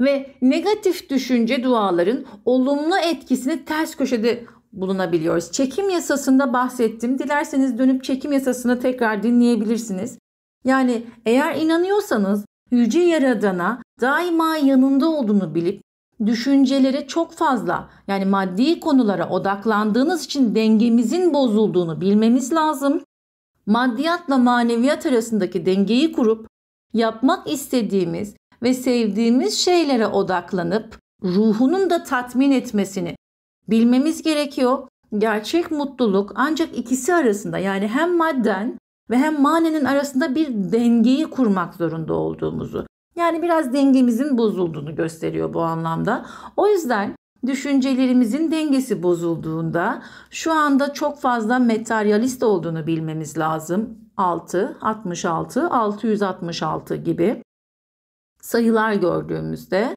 ve 0.00 0.34
negatif 0.42 1.10
düşünce 1.10 1.64
duaların 1.64 2.24
olumlu 2.44 2.96
etkisini 2.96 3.64
ters 3.64 3.94
köşede 3.94 4.44
bulunabiliyoruz. 4.72 5.52
Çekim 5.52 5.90
yasasında 5.90 6.52
bahsettim. 6.52 7.18
Dilerseniz 7.18 7.78
dönüp 7.78 8.04
çekim 8.04 8.32
yasasını 8.32 8.80
tekrar 8.80 9.22
dinleyebilirsiniz. 9.22 10.18
Yani 10.64 11.02
eğer 11.26 11.56
inanıyorsanız 11.56 12.44
yüce 12.70 13.00
yaradana 13.00 13.82
daima 14.00 14.56
yanında 14.56 15.08
olduğunu 15.08 15.54
bilip 15.54 15.82
düşüncelere 16.26 17.06
çok 17.06 17.32
fazla 17.32 17.90
yani 18.08 18.24
maddi 18.24 18.80
konulara 18.80 19.28
odaklandığınız 19.28 20.24
için 20.24 20.54
dengemizin 20.54 21.34
bozulduğunu 21.34 22.00
bilmemiz 22.00 22.52
lazım. 22.52 23.02
Maddiyatla 23.66 24.38
maneviyat 24.38 25.06
arasındaki 25.06 25.66
dengeyi 25.66 26.12
kurup 26.12 26.46
yapmak 26.92 27.52
istediğimiz 27.52 28.34
ve 28.62 28.74
sevdiğimiz 28.74 29.58
şeylere 29.58 30.06
odaklanıp 30.06 30.98
ruhunun 31.22 31.90
da 31.90 32.04
tatmin 32.04 32.50
etmesini 32.50 33.16
bilmemiz 33.68 34.22
gerekiyor. 34.22 34.88
gerçek 35.18 35.70
mutluluk 35.70 36.32
ancak 36.34 36.78
ikisi 36.78 37.14
arasında 37.14 37.58
yani 37.58 37.88
hem 37.88 38.16
madden 38.16 38.78
ve 39.10 39.18
hem 39.18 39.42
manenin 39.42 39.84
arasında 39.84 40.34
bir 40.34 40.48
dengeyi 40.72 41.24
kurmak 41.24 41.74
zorunda 41.74 42.14
olduğumuzu. 42.14 42.86
Yani 43.16 43.42
biraz 43.42 43.72
dengemizin 43.72 44.38
bozulduğunu 44.38 44.94
gösteriyor 44.94 45.54
bu 45.54 45.62
anlamda. 45.62 46.26
O 46.56 46.68
yüzden 46.68 47.14
düşüncelerimizin 47.46 48.50
dengesi 48.50 49.02
bozulduğunda 49.02 50.02
şu 50.30 50.52
anda 50.52 50.92
çok 50.92 51.20
fazla 51.20 51.58
materyalist 51.58 52.42
olduğunu 52.42 52.86
bilmemiz 52.86 53.38
lazım. 53.38 53.98
6, 54.16 54.76
66, 54.80 55.70
666 55.70 56.96
gibi 56.96 57.42
sayılar 58.42 58.92
gördüğümüzde 58.92 59.96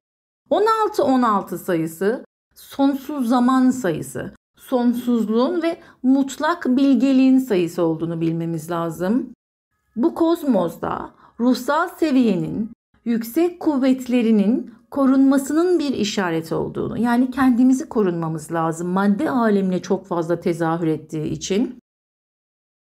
16 0.49 1.03
16 1.03 1.57
sayısı 1.57 2.25
sonsuz 2.55 3.27
zaman 3.27 3.69
sayısı, 3.69 4.33
sonsuzluğun 4.57 5.61
ve 5.61 5.79
mutlak 6.03 6.65
bilgeliğin 6.65 7.37
sayısı 7.37 7.83
olduğunu 7.83 8.21
bilmemiz 8.21 8.71
lazım. 8.71 9.33
Bu 9.95 10.15
kozmosda 10.15 11.11
ruhsal 11.39 11.87
seviyenin 11.87 12.71
yüksek 13.05 13.59
kuvvetlerinin 13.59 14.73
korunmasının 14.91 15.79
bir 15.79 15.93
işareti 15.93 16.55
olduğunu 16.55 16.97
yani 16.97 17.31
kendimizi 17.31 17.89
korunmamız 17.89 18.51
lazım 18.51 18.87
madde 18.87 19.29
alemine 19.29 19.81
çok 19.81 20.07
fazla 20.07 20.39
tezahür 20.39 20.87
ettiği 20.87 21.25
için 21.25 21.79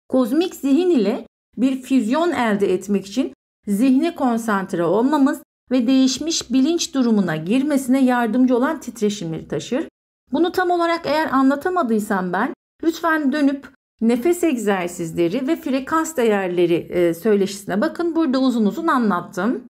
kozmik 0.09 0.55
zihin 0.55 0.89
ile 0.89 1.27
bir 1.57 1.81
füzyon 1.81 2.31
elde 2.31 2.73
etmek 2.73 3.05
için 3.05 3.33
zihne 3.67 4.15
konsantre 4.15 4.83
olmamız 4.83 5.41
ve 5.71 5.87
değişmiş 5.87 6.51
bilinç 6.51 6.93
durumuna 6.93 7.35
girmesine 7.35 8.03
yardımcı 8.03 8.57
olan 8.57 8.79
titreşimleri 8.79 9.47
taşır. 9.47 9.87
Bunu 10.31 10.51
tam 10.51 10.71
olarak 10.71 11.05
eğer 11.05 11.27
anlatamadıysam 11.33 12.33
ben 12.33 12.53
lütfen 12.83 13.31
dönüp 13.31 13.67
nefes 14.01 14.43
egzersizleri 14.43 15.47
ve 15.47 15.55
frekans 15.55 16.17
değerleri 16.17 16.73
e, 16.73 17.13
söyleşisine 17.13 17.81
bakın. 17.81 18.15
Burada 18.15 18.39
uzun 18.39 18.65
uzun 18.65 18.87
anlattım. 18.87 19.63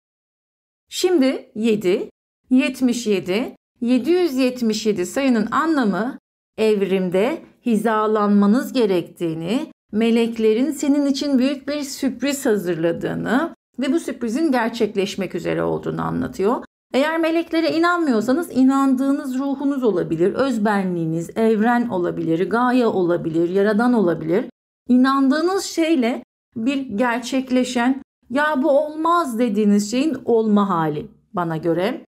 Şimdi 0.89 1.51
7, 1.55 2.11
77, 2.51 3.57
777 3.81 5.07
sayının 5.07 5.49
anlamı 5.51 6.19
evrimde 6.59 7.43
hizalanmanız 7.67 8.73
gerektiğini, 8.73 9.73
meleklerin 9.93 10.71
senin 10.71 11.07
için 11.07 11.39
büyük 11.39 11.69
bir 11.69 11.83
sürpriz 11.83 12.47
hazırladığını 12.47 13.55
ve 13.78 13.93
bu 13.93 14.00
sürprizin 14.00 14.52
gerçekleşmek 14.52 15.35
üzere 15.35 15.62
olduğunu 15.62 16.02
anlatıyor. 16.02 16.64
Eğer 16.95 17.21
meleklere 17.21 17.76
inanmıyorsanız 17.76 18.57
inandığınız 18.57 19.38
ruhunuz 19.38 19.83
olabilir, 19.83 20.35
özbenliğiniz, 20.35 21.31
evren 21.37 21.88
olabilir, 21.88 22.50
gaye 22.50 22.87
olabilir, 22.87 23.49
yaradan 23.49 23.93
olabilir. 23.93 24.45
İnandığınız 24.88 25.64
şeyle 25.64 26.25
bir 26.57 26.76
gerçekleşen 26.76 28.02
ya 28.31 28.62
bu 28.62 28.71
olmaz 28.71 29.38
dediğiniz 29.38 29.90
şeyin 29.90 30.16
olma 30.25 30.69
hali 30.69 31.07
bana 31.33 31.57
göre. 31.57 32.04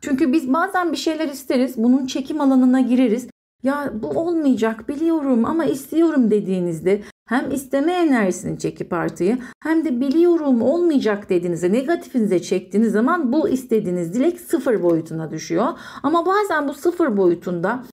Çünkü 0.00 0.32
biz 0.32 0.52
bazen 0.52 0.92
bir 0.92 0.96
şeyler 0.96 1.28
isteriz, 1.28 1.76
bunun 1.76 2.06
çekim 2.06 2.40
alanına 2.40 2.80
gireriz. 2.80 3.28
Ya 3.62 3.92
bu 4.02 4.08
olmayacak 4.08 4.88
biliyorum 4.88 5.44
ama 5.44 5.64
istiyorum 5.64 6.30
dediğinizde 6.30 7.02
hem 7.28 7.50
isteme 7.50 7.92
enerjisini 7.92 8.58
çekip 8.58 8.92
artıyı 8.92 9.38
hem 9.62 9.84
de 9.84 10.00
biliyorum 10.00 10.62
olmayacak 10.62 11.28
dediğinizde 11.30 11.72
negatifinize 11.72 12.42
çektiğiniz 12.42 12.92
zaman 12.92 13.32
bu 13.32 13.48
istediğiniz 13.48 14.14
dilek 14.14 14.40
sıfır 14.40 14.82
boyutuna 14.82 15.30
düşüyor. 15.30 15.68
Ama 16.02 16.26
bazen 16.26 16.68
bu 16.68 16.74
sıfır 16.74 17.16
boyutunda 17.16 17.84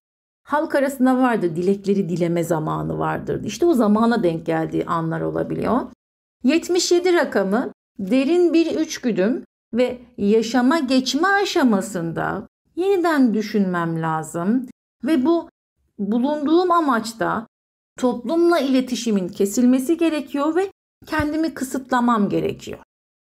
halk 0.43 0.75
arasında 0.75 1.17
vardır 1.17 1.55
dilekleri 1.55 2.09
dileme 2.09 2.43
zamanı 2.43 2.99
vardır. 2.99 3.43
İşte 3.43 3.65
o 3.65 3.73
zamana 3.73 4.23
denk 4.23 4.45
geldiği 4.45 4.85
anlar 4.85 5.21
olabiliyor. 5.21 5.79
77 6.43 7.13
rakamı 7.13 7.71
derin 7.99 8.53
bir 8.53 8.75
üçgüdüm 8.79 9.43
ve 9.73 9.99
yaşama 10.17 10.79
geçme 10.79 11.27
aşamasında 11.27 12.47
yeniden 12.75 13.33
düşünmem 13.33 14.01
lazım 14.01 14.67
ve 15.03 15.25
bu 15.25 15.49
bulunduğum 15.99 16.71
amaçta 16.71 17.47
toplumla 17.97 18.59
iletişimin 18.59 19.27
kesilmesi 19.27 19.97
gerekiyor 19.97 20.55
ve 20.55 20.71
kendimi 21.05 21.53
kısıtlamam 21.53 22.29
gerekiyor. 22.29 22.79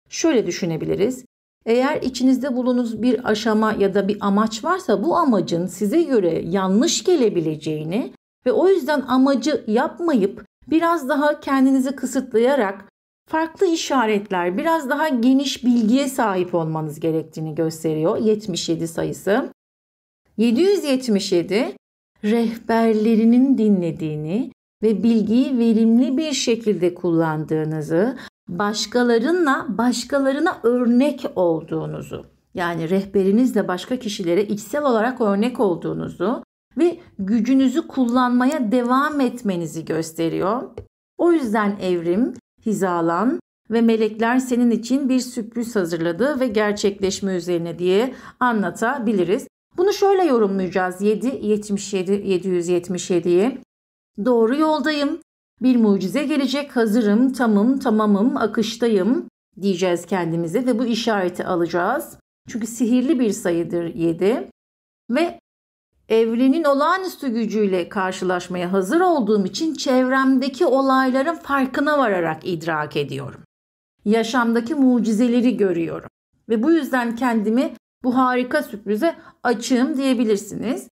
Şöyle 0.10 0.48
düşünebiliriz. 0.48 1.26
Eğer 1.66 2.02
içinizde 2.02 2.56
bulunuz 2.56 3.02
bir 3.02 3.30
aşama 3.30 3.74
ya 3.74 3.94
da 3.94 4.08
bir 4.08 4.18
amaç 4.20 4.64
varsa 4.64 5.04
bu 5.04 5.18
amacın 5.18 5.68
size 5.68 6.02
göre 6.02 6.42
yanlış 6.50 7.04
gelebileceğini 7.04 8.14
ve 8.46 8.52
o 8.52 8.68
yüzden 8.68 9.02
amacı 9.02 9.64
yapmayıp 9.68 10.46
biraz 10.68 11.10
daha 11.10 11.40
kendinizi 11.40 11.96
kısıtlayarak 11.96 12.86
farklı 13.30 13.68
işaretler, 13.68 14.58
biraz 14.58 14.90
daha 14.90 15.10
geniş 15.10 15.66
bilgiye 15.66 16.08
sahip 16.08 16.56
olmanız 16.56 17.00
gerektiğini 17.00 17.56
gösteriyor 17.56 18.18
77 18.18 18.88
sayısı. 18.88 19.50
777 20.38 21.76
rehberlerinin 22.24 23.58
dinlediğini 23.58 24.52
ve 24.84 25.04
bilgiyi 25.04 25.58
verimli 25.58 26.18
bir 26.18 26.32
şekilde 26.32 26.94
kullandığınızı, 26.94 28.18
başkalarınla 28.50 29.66
başkalarına 29.70 30.58
örnek 30.64 31.26
olduğunuzu, 31.36 32.26
yani 32.54 32.90
rehberinizle 32.90 33.68
başka 33.68 33.98
kişilere 33.98 34.44
içsel 34.44 34.84
olarak 34.86 35.22
örnek 35.22 35.60
olduğunuzu 35.60 36.44
ve 36.78 37.00
gücünüzü 37.20 37.88
kullanmaya 37.88 38.72
devam 38.72 39.22
etmenizi 39.22 39.86
gösteriyor. 39.86 40.64
O 41.18 41.32
yüzden 41.32 41.78
evrim, 41.82 42.34
hizalan 42.66 43.40
ve 43.72 43.82
melekler 43.82 44.40
senin 44.40 44.72
için 44.72 45.10
bir 45.10 45.20
sürpriz 45.20 45.76
hazırladı 45.76 46.40
ve 46.40 46.48
gerçekleşme 46.48 47.36
üzerine 47.36 47.80
diye 47.80 48.14
anlatabiliriz. 48.40 49.48
Bunu 49.78 49.94
şöyle 49.94 50.24
yorumlayacağız 50.24 51.02
7 51.02 51.40
77 51.42 52.12
777'yi. 52.12 53.60
Doğru 54.26 54.56
yoldayım. 54.56 55.20
Bir 55.62 55.76
mucize 55.76 56.24
gelecek. 56.24 56.76
Hazırım, 56.76 57.34
tamım, 57.34 57.80
tamamım, 57.80 58.38
akıştayım 58.38 59.28
diyeceğiz 59.62 60.06
kendimize 60.06 60.66
ve 60.66 60.80
bu 60.80 60.86
işareti 60.86 61.46
alacağız. 61.46 62.18
Çünkü 62.48 62.68
sihirli 62.68 63.20
bir 63.20 63.32
sayıdır 63.32 63.96
7 63.96 64.50
ve 65.10 65.40
evrenin 66.10 66.64
olağanüstü 66.64 67.28
gücüyle 67.28 67.90
karşılaşmaya 67.90 68.72
hazır 68.72 69.02
olduğum 69.02 69.46
için 69.46 69.74
çevremdeki 69.74 70.66
olayların 70.66 71.36
farkına 71.36 71.98
vararak 71.98 72.48
idrak 72.48 72.98
ediyorum. 72.98 73.42
Yaşamdaki 74.06 74.76
mucizeleri 74.76 75.58
görüyorum 75.58 76.10
ve 76.50 76.64
bu 76.64 76.72
yüzden 76.72 77.16
kendimi 77.16 77.74
bu 78.04 78.18
harika 78.18 78.64
sürprize 78.64 79.16
açığım 79.44 79.98
diyebilirsiniz. 79.98 80.88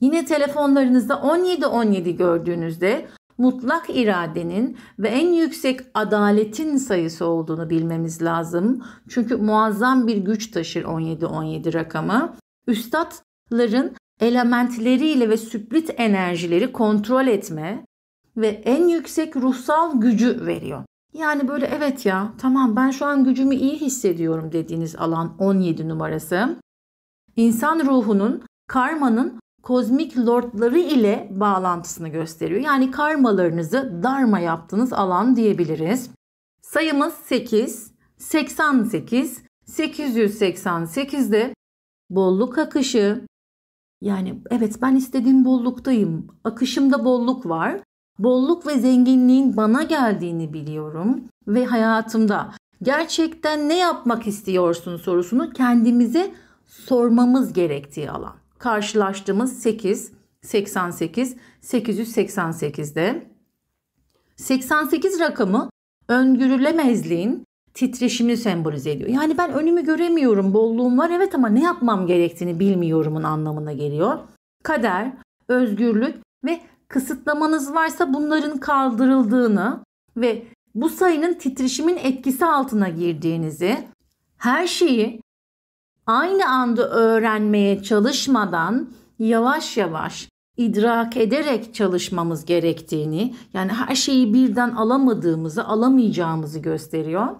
Yine 0.00 0.24
telefonlarınızda 0.24 1.22
1717 1.22 2.16
gördüğünüzde 2.16 3.06
mutlak 3.38 3.90
iradenin 3.90 4.76
ve 4.98 5.08
en 5.08 5.32
yüksek 5.32 5.80
adaletin 5.94 6.76
sayısı 6.76 7.26
olduğunu 7.26 7.70
bilmemiz 7.70 8.22
lazım. 8.22 8.84
Çünkü 9.08 9.36
muazzam 9.36 10.06
bir 10.06 10.16
güç 10.16 10.50
taşır 10.50 10.84
1717 10.84 11.74
rakamı. 11.74 12.36
Üstadların 12.66 13.96
elementleriyle 14.20 15.28
ve 15.28 15.36
süplit 15.36 15.90
enerjileri 15.96 16.72
kontrol 16.72 17.26
etme 17.26 17.86
ve 18.36 18.48
en 18.48 18.88
yüksek 18.88 19.36
ruhsal 19.36 20.00
gücü 20.00 20.46
veriyor. 20.46 20.84
Yani 21.14 21.48
böyle 21.48 21.66
evet 21.66 22.06
ya 22.06 22.32
tamam 22.38 22.76
ben 22.76 22.90
şu 22.90 23.06
an 23.06 23.24
gücümü 23.24 23.54
iyi 23.54 23.80
hissediyorum 23.80 24.52
dediğiniz 24.52 24.96
alan 24.96 25.36
17 25.38 25.88
numarası. 25.88 26.56
İnsan 27.36 27.80
ruhunun 27.86 28.42
karmanın 28.68 29.40
kozmik 29.62 30.18
lordları 30.18 30.78
ile 30.78 31.28
bağlantısını 31.30 32.08
gösteriyor. 32.08 32.60
Yani 32.60 32.90
karmalarınızı 32.90 34.00
darma 34.02 34.38
yaptığınız 34.38 34.92
alan 34.92 35.36
diyebiliriz. 35.36 36.10
Sayımız 36.62 37.14
8, 37.14 37.92
88, 38.16 39.42
888'de 39.68 41.54
bolluk 42.10 42.58
akışı. 42.58 43.26
Yani 44.00 44.42
evet 44.50 44.82
ben 44.82 44.96
istediğim 44.96 45.44
bolluktayım. 45.44 46.26
Akışımda 46.44 47.04
bolluk 47.04 47.46
var 47.46 47.80
bolluk 48.18 48.66
ve 48.66 48.78
zenginliğin 48.78 49.56
bana 49.56 49.82
geldiğini 49.82 50.52
biliyorum 50.52 51.24
ve 51.48 51.64
hayatımda 51.64 52.54
gerçekten 52.82 53.68
ne 53.68 53.78
yapmak 53.78 54.26
istiyorsun 54.26 54.96
sorusunu 54.96 55.52
kendimize 55.52 56.34
sormamız 56.66 57.52
gerektiği 57.52 58.10
alan. 58.10 58.34
Karşılaştığımız 58.58 59.58
8, 59.58 60.12
88, 60.42 61.36
888'de 61.62 63.26
88 64.36 65.20
rakamı 65.20 65.70
öngörülemezliğin 66.08 67.44
titreşimini 67.74 68.36
sembolize 68.36 68.90
ediyor. 68.90 69.10
Yani 69.10 69.38
ben 69.38 69.52
önümü 69.52 69.84
göremiyorum, 69.84 70.54
bolluğum 70.54 70.98
var 70.98 71.10
evet 71.10 71.34
ama 71.34 71.48
ne 71.48 71.62
yapmam 71.62 72.06
gerektiğini 72.06 72.60
bilmiyorumun 72.60 73.22
anlamına 73.22 73.72
geliyor. 73.72 74.18
Kader, 74.62 75.12
özgürlük 75.48 76.16
ve 76.44 76.60
kısıtlamanız 76.88 77.74
varsa 77.74 78.14
bunların 78.14 78.58
kaldırıldığını 78.58 79.84
ve 80.16 80.46
bu 80.74 80.88
sayının 80.88 81.34
titreşimin 81.34 81.96
etkisi 81.96 82.44
altına 82.44 82.88
girdiğinizi, 82.88 83.88
her 84.38 84.66
şeyi 84.66 85.22
aynı 86.06 86.48
anda 86.48 86.90
öğrenmeye 86.90 87.82
çalışmadan 87.82 88.92
yavaş 89.18 89.76
yavaş 89.76 90.28
idrak 90.56 91.16
ederek 91.16 91.74
çalışmamız 91.74 92.44
gerektiğini, 92.44 93.34
yani 93.54 93.72
her 93.72 93.94
şeyi 93.94 94.34
birden 94.34 94.70
alamadığımızı, 94.70 95.64
alamayacağımızı 95.64 96.58
gösteriyor. 96.58 97.36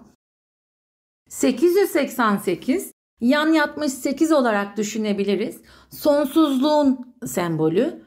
888 1.29 2.91
yan 3.21 3.47
yatmış 3.47 3.93
8 3.93 4.31
olarak 4.31 4.77
düşünebiliriz. 4.77 5.61
Sonsuzluğun 5.89 7.15
sembolü. 7.25 8.04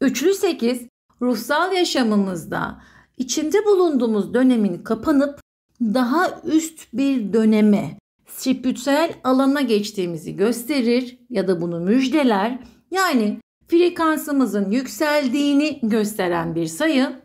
Üçlü 0.00 0.34
8 0.34 0.82
ruhsal 1.22 1.72
yaşamımızda 1.72 2.82
içinde 3.16 3.64
bulunduğumuz 3.64 4.34
dönemin 4.34 4.78
kapanıp 4.78 5.40
daha 5.80 6.40
üst 6.44 6.92
bir 6.92 7.32
döneme, 7.32 7.98
spiritüel 8.26 9.14
alana 9.24 9.60
geçtiğimizi 9.60 10.36
gösterir 10.36 11.18
ya 11.30 11.48
da 11.48 11.60
bunu 11.60 11.80
müjdeler. 11.80 12.58
Yani 12.90 13.40
frekansımızın 13.68 14.70
yükseldiğini 14.70 15.80
gösteren 15.82 16.54
bir 16.54 16.66
sayı. 16.66 17.20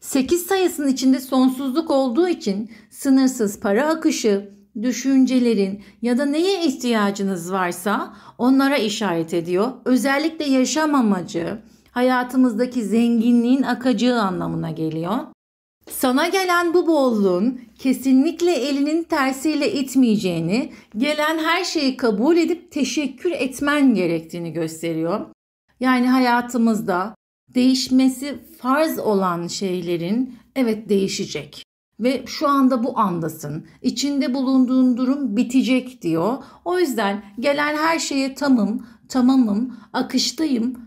8 0.00 0.46
sayısının 0.46 0.88
içinde 0.88 1.20
sonsuzluk 1.20 1.90
olduğu 1.90 2.28
için 2.28 2.70
sınırsız 2.90 3.60
para 3.60 3.88
akışı, 3.88 4.54
düşüncelerin 4.82 5.82
ya 6.02 6.18
da 6.18 6.24
neye 6.24 6.66
ihtiyacınız 6.66 7.52
varsa 7.52 8.16
onlara 8.38 8.76
işaret 8.76 9.34
ediyor. 9.34 9.72
Özellikle 9.84 10.44
yaşam 10.44 10.94
amacı, 10.94 11.58
hayatımızdaki 11.94 12.82
zenginliğin 12.84 13.62
akacağı 13.62 14.22
anlamına 14.22 14.70
geliyor. 14.70 15.18
Sana 15.90 16.28
gelen 16.28 16.74
bu 16.74 16.86
bolluğun 16.86 17.60
kesinlikle 17.78 18.52
elinin 18.52 19.02
tersiyle 19.02 19.72
itmeyeceğini, 19.72 20.72
gelen 20.96 21.38
her 21.38 21.64
şeyi 21.64 21.96
kabul 21.96 22.36
edip 22.36 22.72
teşekkür 22.72 23.30
etmen 23.30 23.94
gerektiğini 23.94 24.52
gösteriyor. 24.52 25.26
Yani 25.80 26.08
hayatımızda 26.08 27.14
değişmesi 27.54 28.38
farz 28.58 28.98
olan 28.98 29.46
şeylerin 29.46 30.38
evet 30.56 30.88
değişecek 30.88 31.64
ve 32.00 32.22
şu 32.26 32.48
anda 32.48 32.84
bu 32.84 32.98
andasın. 32.98 33.66
İçinde 33.82 34.34
bulunduğun 34.34 34.96
durum 34.96 35.36
bitecek 35.36 36.02
diyor. 36.02 36.36
O 36.64 36.78
yüzden 36.78 37.24
gelen 37.40 37.76
her 37.76 37.98
şeye 37.98 38.34
tamım, 38.34 38.86
tamamım, 39.08 39.76
akıştayım, 39.92 40.83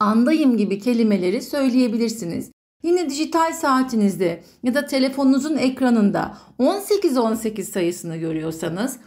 andayım 0.00 0.56
gibi 0.56 0.78
kelimeleri 0.78 1.42
söyleyebilirsiniz. 1.42 2.50
Yine 2.82 3.10
dijital 3.10 3.52
saatinizde 3.52 4.42
ya 4.62 4.74
da 4.74 4.86
telefonunuzun 4.86 5.56
ekranında 5.56 6.38
1818 6.58 7.68
sayısını 7.68 8.16
görüyorsanız 8.16 8.98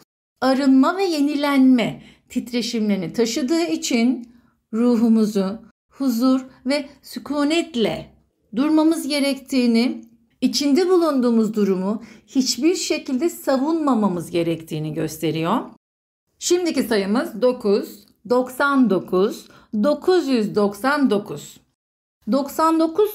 arınma 0.42 0.98
ve 0.98 1.04
yenilenme 1.04 2.04
titreşimlerini 2.30 3.14
taşıdığı 3.14 3.66
için 3.66 4.34
ruhumuzu 4.74 5.60
huzur 5.90 6.42
ve 6.66 6.90
sükunetle 7.02 8.14
durmamız 8.56 9.08
gerektiğini, 9.08 10.02
içinde 10.42 10.90
bulunduğumuz 10.90 11.54
durumu 11.54 12.04
hiçbir 12.28 12.76
şekilde 12.76 13.30
savunmamamız 13.30 14.32
gerektiğini 14.32 14.94
gösteriyor. 14.94 15.58
Şimdiki 16.40 16.84
sayımız 16.84 17.42
9, 17.42 18.06
99, 18.30 19.48
999. 19.74 21.58
99 22.32 23.12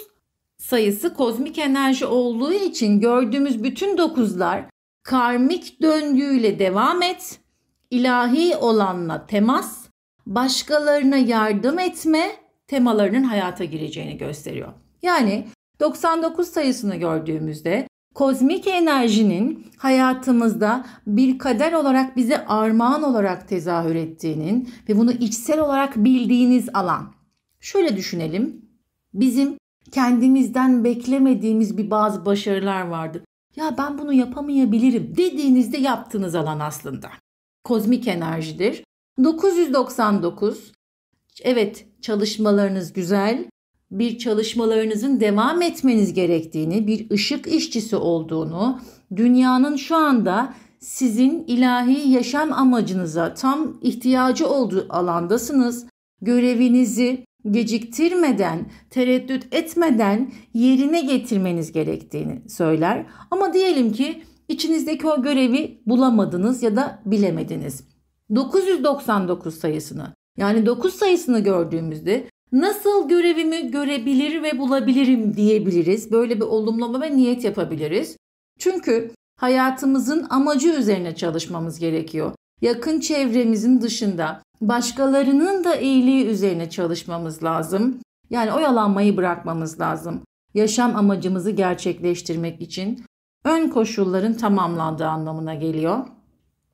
sayısı 0.59 1.15
kozmik 1.15 1.59
enerji 1.59 2.07
olduğu 2.07 2.53
için 2.53 3.01
gördüğümüz 3.01 3.65
bütün 3.65 3.99
dokuzlar 3.99 4.65
karmik 5.03 5.83
döngüyle 5.83 6.59
devam 6.59 7.03
et, 7.03 7.41
ilahi 7.91 8.57
olanla 8.57 9.27
temas, 9.27 9.87
başkalarına 10.27 11.17
yardım 11.17 11.79
etme 11.79 12.31
temalarının 12.67 13.23
hayata 13.23 13.65
gireceğini 13.65 14.19
gösteriyor. 14.19 14.73
Yani 15.03 15.47
99 15.81 16.49
sayısını 16.49 16.97
gördüğümüzde 16.97 17.89
kozmik 18.17 18.67
enerjinin 18.67 19.67
hayatımızda 19.77 20.87
bir 21.07 21.39
kader 21.39 21.73
olarak 21.73 22.17
bize 22.17 22.47
armağan 22.47 23.03
olarak 23.03 23.49
tezahür 23.49 23.95
ettiğinin 23.95 24.71
ve 24.89 24.99
bunu 24.99 25.13
içsel 25.13 25.61
olarak 25.61 25.97
bildiğiniz 25.97 26.69
alan. 26.75 27.15
Şöyle 27.61 27.97
düşünelim. 27.97 28.69
Bizim 29.15 29.59
kendimizden 29.91 30.85
beklemediğimiz 30.85 31.79
bir 31.79 31.91
bazı 31.91 32.27
başarılar 32.27 32.87
vardı. 32.87 33.25
Ya 33.57 33.75
ben 33.79 33.99
bunu 33.99 34.13
yapamayabilirim 34.13 35.17
dediğinizde 35.17 35.79
yaptığınız 35.79 36.35
alan 36.35 36.61
aslında. 36.61 37.11
Kozmik 37.65 38.09
enerjidir. 38.09 38.85
999 39.25 40.73
Evet, 41.43 41.87
çalışmalarınız 42.03 42.93
güzel. 42.93 43.45
Bir 43.91 44.19
çalışmalarınızın 44.19 45.21
devam 45.21 45.63
etmeniz 45.63 46.13
gerektiğini, 46.13 46.87
bir 46.87 47.11
ışık 47.11 47.47
işçisi 47.47 47.97
olduğunu, 47.97 48.81
dünyanın 49.17 49.77
şu 49.77 49.97
anda 49.97 50.55
sizin 50.81 51.45
ilahi 51.47 52.09
yaşam 52.09 52.53
amacınıza 52.53 53.35
tam 53.35 53.79
ihtiyacı 53.83 54.49
olduğu 54.49 54.87
alandasınız. 54.89 55.87
Görevinizi 56.23 57.25
geciktirmeden, 57.51 58.71
tereddüt 58.91 59.55
etmeden 59.55 60.33
yerine 60.55 61.01
getirmeniz 61.01 61.73
gerektiğini 61.73 62.43
söyler. 62.49 63.07
Ama 63.31 63.55
diyelim 63.55 63.93
ki 63.93 64.23
içinizdeki 64.49 65.07
o 65.07 65.23
görevi 65.23 65.83
bulamadınız 65.87 66.63
ya 66.63 66.77
da 66.77 67.03
bilemediniz. 67.05 67.85
999 68.35 69.59
sayısını 69.59 70.15
yani 70.37 70.67
9 70.67 70.95
sayısını 70.95 71.41
gördüğümüzde 71.41 72.27
nasıl 72.53 73.09
görevimi 73.09 73.71
görebilir 73.71 74.43
ve 74.43 74.59
bulabilirim 74.59 75.37
diyebiliriz. 75.37 76.13
Böyle 76.13 76.37
bir 76.37 76.45
olumlama 76.45 77.01
ve 77.01 77.17
niyet 77.17 77.45
yapabiliriz. 77.45 78.17
Çünkü 78.59 79.11
hayatımızın 79.37 80.27
amacı 80.31 80.69
üzerine 80.69 81.15
çalışmamız 81.15 81.79
gerekiyor. 81.79 82.33
Yakın 82.61 83.01
çevremizin 83.01 83.81
dışında 83.81 84.43
başkalarının 84.61 85.65
da 85.65 85.77
iyiliği 85.77 86.27
üzerine 86.27 86.71
çalışmamız 86.71 87.45
lazım. 87.45 87.99
Yani 88.31 88.53
oyalanmayı 88.53 89.17
bırakmamız 89.17 89.81
lazım. 89.81 90.23
Yaşam 90.55 90.97
amacımızı 90.97 91.51
gerçekleştirmek 91.51 92.61
için 92.61 93.05
ön 93.45 93.69
koşulların 93.69 94.35
tamamlandığı 94.35 95.07
anlamına 95.07 95.55
geliyor. 95.55 96.07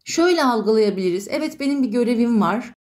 Şöyle 0.05 0.45
algılayabiliriz. 0.45 1.29
Evet 1.31 1.61
benim 1.61 1.83
bir 1.83 1.89
görevim 1.89 2.41
var 2.41 2.73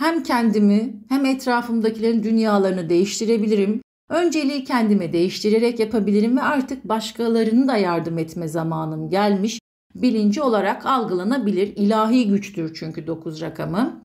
hem 0.00 0.22
kendimi 0.22 1.02
hem 1.08 1.24
etrafımdakilerin 1.26 2.22
dünyalarını 2.22 2.88
değiştirebilirim. 2.88 3.82
Önceliği 4.08 4.64
kendime 4.64 5.12
değiştirerek 5.12 5.80
yapabilirim 5.80 6.36
ve 6.36 6.42
artık 6.42 6.84
başkalarını 6.84 7.68
da 7.68 7.76
yardım 7.76 8.18
etme 8.18 8.48
zamanım 8.48 9.10
gelmiş 9.10 9.58
bilinci 9.94 10.42
olarak 10.42 10.86
algılanabilir. 10.86 11.76
İlahi 11.76 12.28
güçtür 12.28 12.74
çünkü 12.74 13.06
9 13.06 13.40
rakamı. 13.40 14.02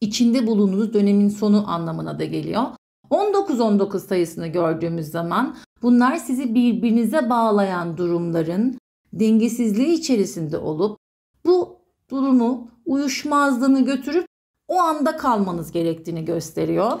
İçinde 0.00 0.46
bulunduğunuz 0.46 0.94
dönemin 0.94 1.28
sonu 1.28 1.70
anlamına 1.70 2.18
da 2.18 2.24
geliyor. 2.24 2.64
19-19 3.10 3.98
sayısını 3.98 4.46
gördüğümüz 4.46 5.06
zaman 5.06 5.56
bunlar 5.82 6.16
sizi 6.16 6.54
birbirinize 6.54 7.30
bağlayan 7.30 7.96
durumların 7.96 8.78
dengesizliği 9.12 9.98
içerisinde 9.98 10.58
olup 10.58 10.98
bu 11.46 11.78
durumu 12.10 12.70
uyuşmazlığını 12.84 13.84
götürüp 13.84 14.26
o 14.68 14.78
anda 14.80 15.16
kalmanız 15.16 15.72
gerektiğini 15.72 16.24
gösteriyor. 16.24 17.00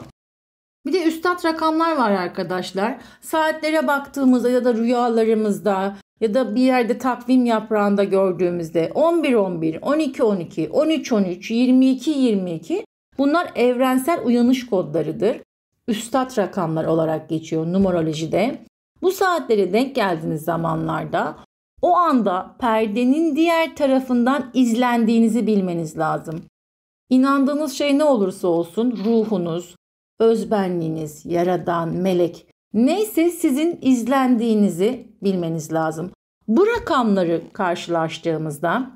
Bir 0.86 0.92
de 0.92 1.04
üstad 1.04 1.44
rakamlar 1.44 1.96
var 1.96 2.10
arkadaşlar. 2.10 2.98
Saatlere 3.20 3.86
baktığımızda 3.86 4.50
ya 4.50 4.64
da 4.64 4.74
rüyalarımızda 4.74 5.96
ya 6.20 6.34
da 6.34 6.54
bir 6.54 6.60
yerde 6.60 6.98
takvim 6.98 7.46
yaprağında 7.46 8.04
gördüğümüzde 8.04 8.92
11 8.94 9.34
11, 9.34 9.78
12 9.82 10.22
12, 10.22 10.68
13 10.68 11.12
13, 11.12 11.50
22 11.50 12.10
22 12.10 12.86
bunlar 13.18 13.52
evrensel 13.54 14.24
uyanış 14.24 14.66
kodlarıdır. 14.66 15.36
Üstad 15.88 16.38
rakamlar 16.38 16.84
olarak 16.84 17.28
geçiyor 17.28 17.66
numerolojide. 17.66 18.58
Bu 19.02 19.10
saatlere 19.10 19.72
denk 19.72 19.94
geldiğiniz 19.94 20.42
zamanlarda 20.42 21.36
o 21.82 21.96
anda 21.96 22.56
perdenin 22.58 23.36
diğer 23.36 23.76
tarafından 23.76 24.50
izlendiğinizi 24.54 25.46
bilmeniz 25.46 25.98
lazım. 25.98 26.42
İnandığınız 27.10 27.72
şey 27.72 27.98
ne 27.98 28.04
olursa 28.04 28.48
olsun 28.48 28.98
ruhunuz, 29.04 29.76
özbenliğiniz, 30.20 31.26
yaradan, 31.26 31.88
melek 31.96 32.46
neyse 32.74 33.30
sizin 33.30 33.78
izlendiğinizi 33.82 35.06
bilmeniz 35.22 35.72
lazım. 35.72 36.10
Bu 36.48 36.66
rakamları 36.66 37.42
karşılaştığımızda 37.52 38.90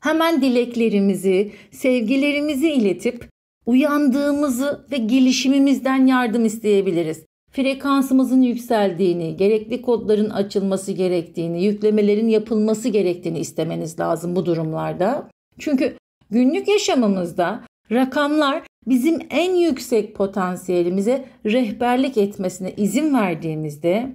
hemen 0.00 0.42
dileklerimizi, 0.42 1.52
sevgilerimizi 1.70 2.70
iletip 2.70 3.28
uyandığımızı 3.66 4.86
ve 4.92 4.96
gelişimimizden 4.96 6.06
yardım 6.06 6.44
isteyebiliriz. 6.44 7.24
frekansımızın 7.52 8.42
yükseldiğini, 8.42 9.36
gerekli 9.36 9.82
kodların 9.82 10.30
açılması 10.30 10.92
gerektiğini, 10.92 11.64
yüklemelerin 11.64 12.28
yapılması 12.28 12.88
gerektiğini 12.88 13.38
istemeniz 13.38 14.00
lazım 14.00 14.36
bu 14.36 14.46
durumlarda. 14.46 15.28
Çünkü 15.58 15.96
günlük 16.30 16.68
yaşamımızda 16.68 17.60
rakamlar 17.92 18.62
bizim 18.86 19.18
en 19.30 19.54
yüksek 19.54 20.14
potansiyelimize 20.14 21.24
rehberlik 21.46 22.16
etmesine 22.16 22.72
izin 22.72 23.14
verdiğimizde 23.14 24.12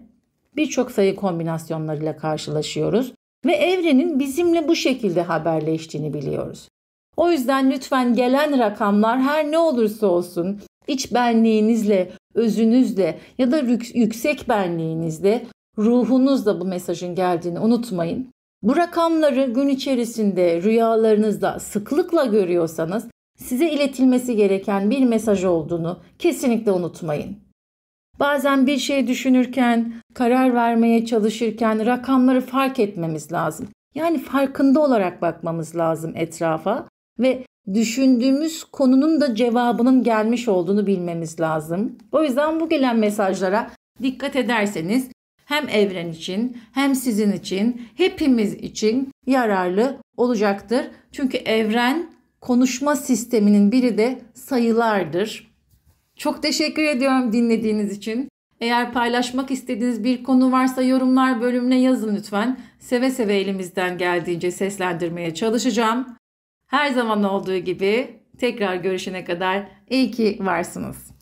birçok 0.56 0.92
sayı 0.92 1.16
kombinasyonlarıyla 1.16 2.18
karşılaşıyoruz 2.18 3.14
ve 3.46 3.54
evrenin 3.54 4.20
bizimle 4.20 4.68
bu 4.68 4.76
şekilde 4.76 5.22
haberleştiğini 5.22 6.14
biliyoruz. 6.14 6.68
O 7.18 7.32
yüzden 7.32 7.72
lütfen 7.72 8.14
gelen 8.14 8.60
rakamlar 8.60 9.22
her 9.22 9.52
ne 9.52 9.58
olursa 9.58 10.08
olsun 10.08 10.62
iç 10.88 11.14
benliğinizle, 11.14 12.12
özünüzle 12.34 13.20
ya 13.38 13.52
da 13.52 13.58
yüksek 13.94 14.50
benliğinizle, 14.50 15.46
ruhunuzla 15.78 16.60
bu 16.60 16.66
mesajın 16.66 17.16
geldiğini 17.16 17.60
unutmayın. 17.60 18.34
Bu 18.64 18.76
rakamları 18.76 19.46
gün 19.46 19.68
içerisinde 19.68 20.62
rüyalarınızda 20.62 21.60
sıklıkla 21.60 22.26
görüyorsanız 22.26 23.08
size 23.38 23.70
iletilmesi 23.70 24.36
gereken 24.36 24.90
bir 24.90 25.06
mesaj 25.06 25.44
olduğunu 25.44 26.00
kesinlikle 26.20 26.72
unutmayın. 26.72 27.38
Bazen 28.20 28.68
bir 28.68 28.78
şey 28.78 29.08
düşünürken, 29.08 29.94
karar 30.14 30.54
vermeye 30.54 31.06
çalışırken 31.06 31.86
rakamları 31.86 32.42
fark 32.42 32.80
etmemiz 32.80 33.32
lazım. 33.32 33.68
Yani 33.96 34.20
farkında 34.20 34.80
olarak 34.80 35.22
bakmamız 35.22 35.76
lazım 35.76 36.14
etrafa 36.16 36.88
ve 37.20 37.46
düşündüğümüz 37.74 38.64
konunun 38.64 39.22
da 39.22 39.36
cevabının 39.36 40.04
gelmiş 40.04 40.48
olduğunu 40.48 40.88
bilmemiz 40.88 41.40
lazım. 41.40 41.98
O 42.12 42.24
yüzden 42.24 42.60
bu 42.60 42.70
gelen 42.70 42.98
mesajlara 42.98 43.72
dikkat 44.02 44.36
ederseniz 44.36 45.10
hem 45.46 45.70
evren 45.70 46.12
için 46.12 46.58
hem 46.74 46.96
sizin 46.96 47.32
için 47.32 47.82
hepimiz 47.96 48.54
için 48.54 49.12
yararlı 49.28 49.98
olacaktır. 50.18 50.86
Çünkü 51.12 51.38
evren 51.38 52.10
konuşma 52.42 52.96
sisteminin 52.96 53.72
biri 53.72 53.98
de 53.98 54.22
sayılardır. 54.34 55.54
Çok 56.16 56.44
teşekkür 56.44 56.84
ediyorum 56.84 57.34
dinlediğiniz 57.34 57.98
için. 57.98 58.30
Eğer 58.62 58.94
paylaşmak 58.94 59.52
istediğiniz 59.52 60.04
bir 60.04 60.24
konu 60.24 60.52
varsa 60.52 60.82
yorumlar 60.82 61.42
bölümüne 61.42 61.80
yazın 61.80 62.16
lütfen. 62.16 62.60
Seve 62.80 63.12
seve 63.12 63.36
elimizden 63.36 63.98
geldiğince 63.98 64.52
seslendirmeye 64.52 65.34
çalışacağım. 65.34 66.18
Her 66.68 66.92
zaman 66.92 67.24
olduğu 67.24 67.58
gibi 67.58 68.20
tekrar 68.38 68.76
görüşene 68.76 69.26
kadar 69.26 69.68
iyi 69.90 70.12
ki 70.12 70.38
varsınız. 70.42 71.13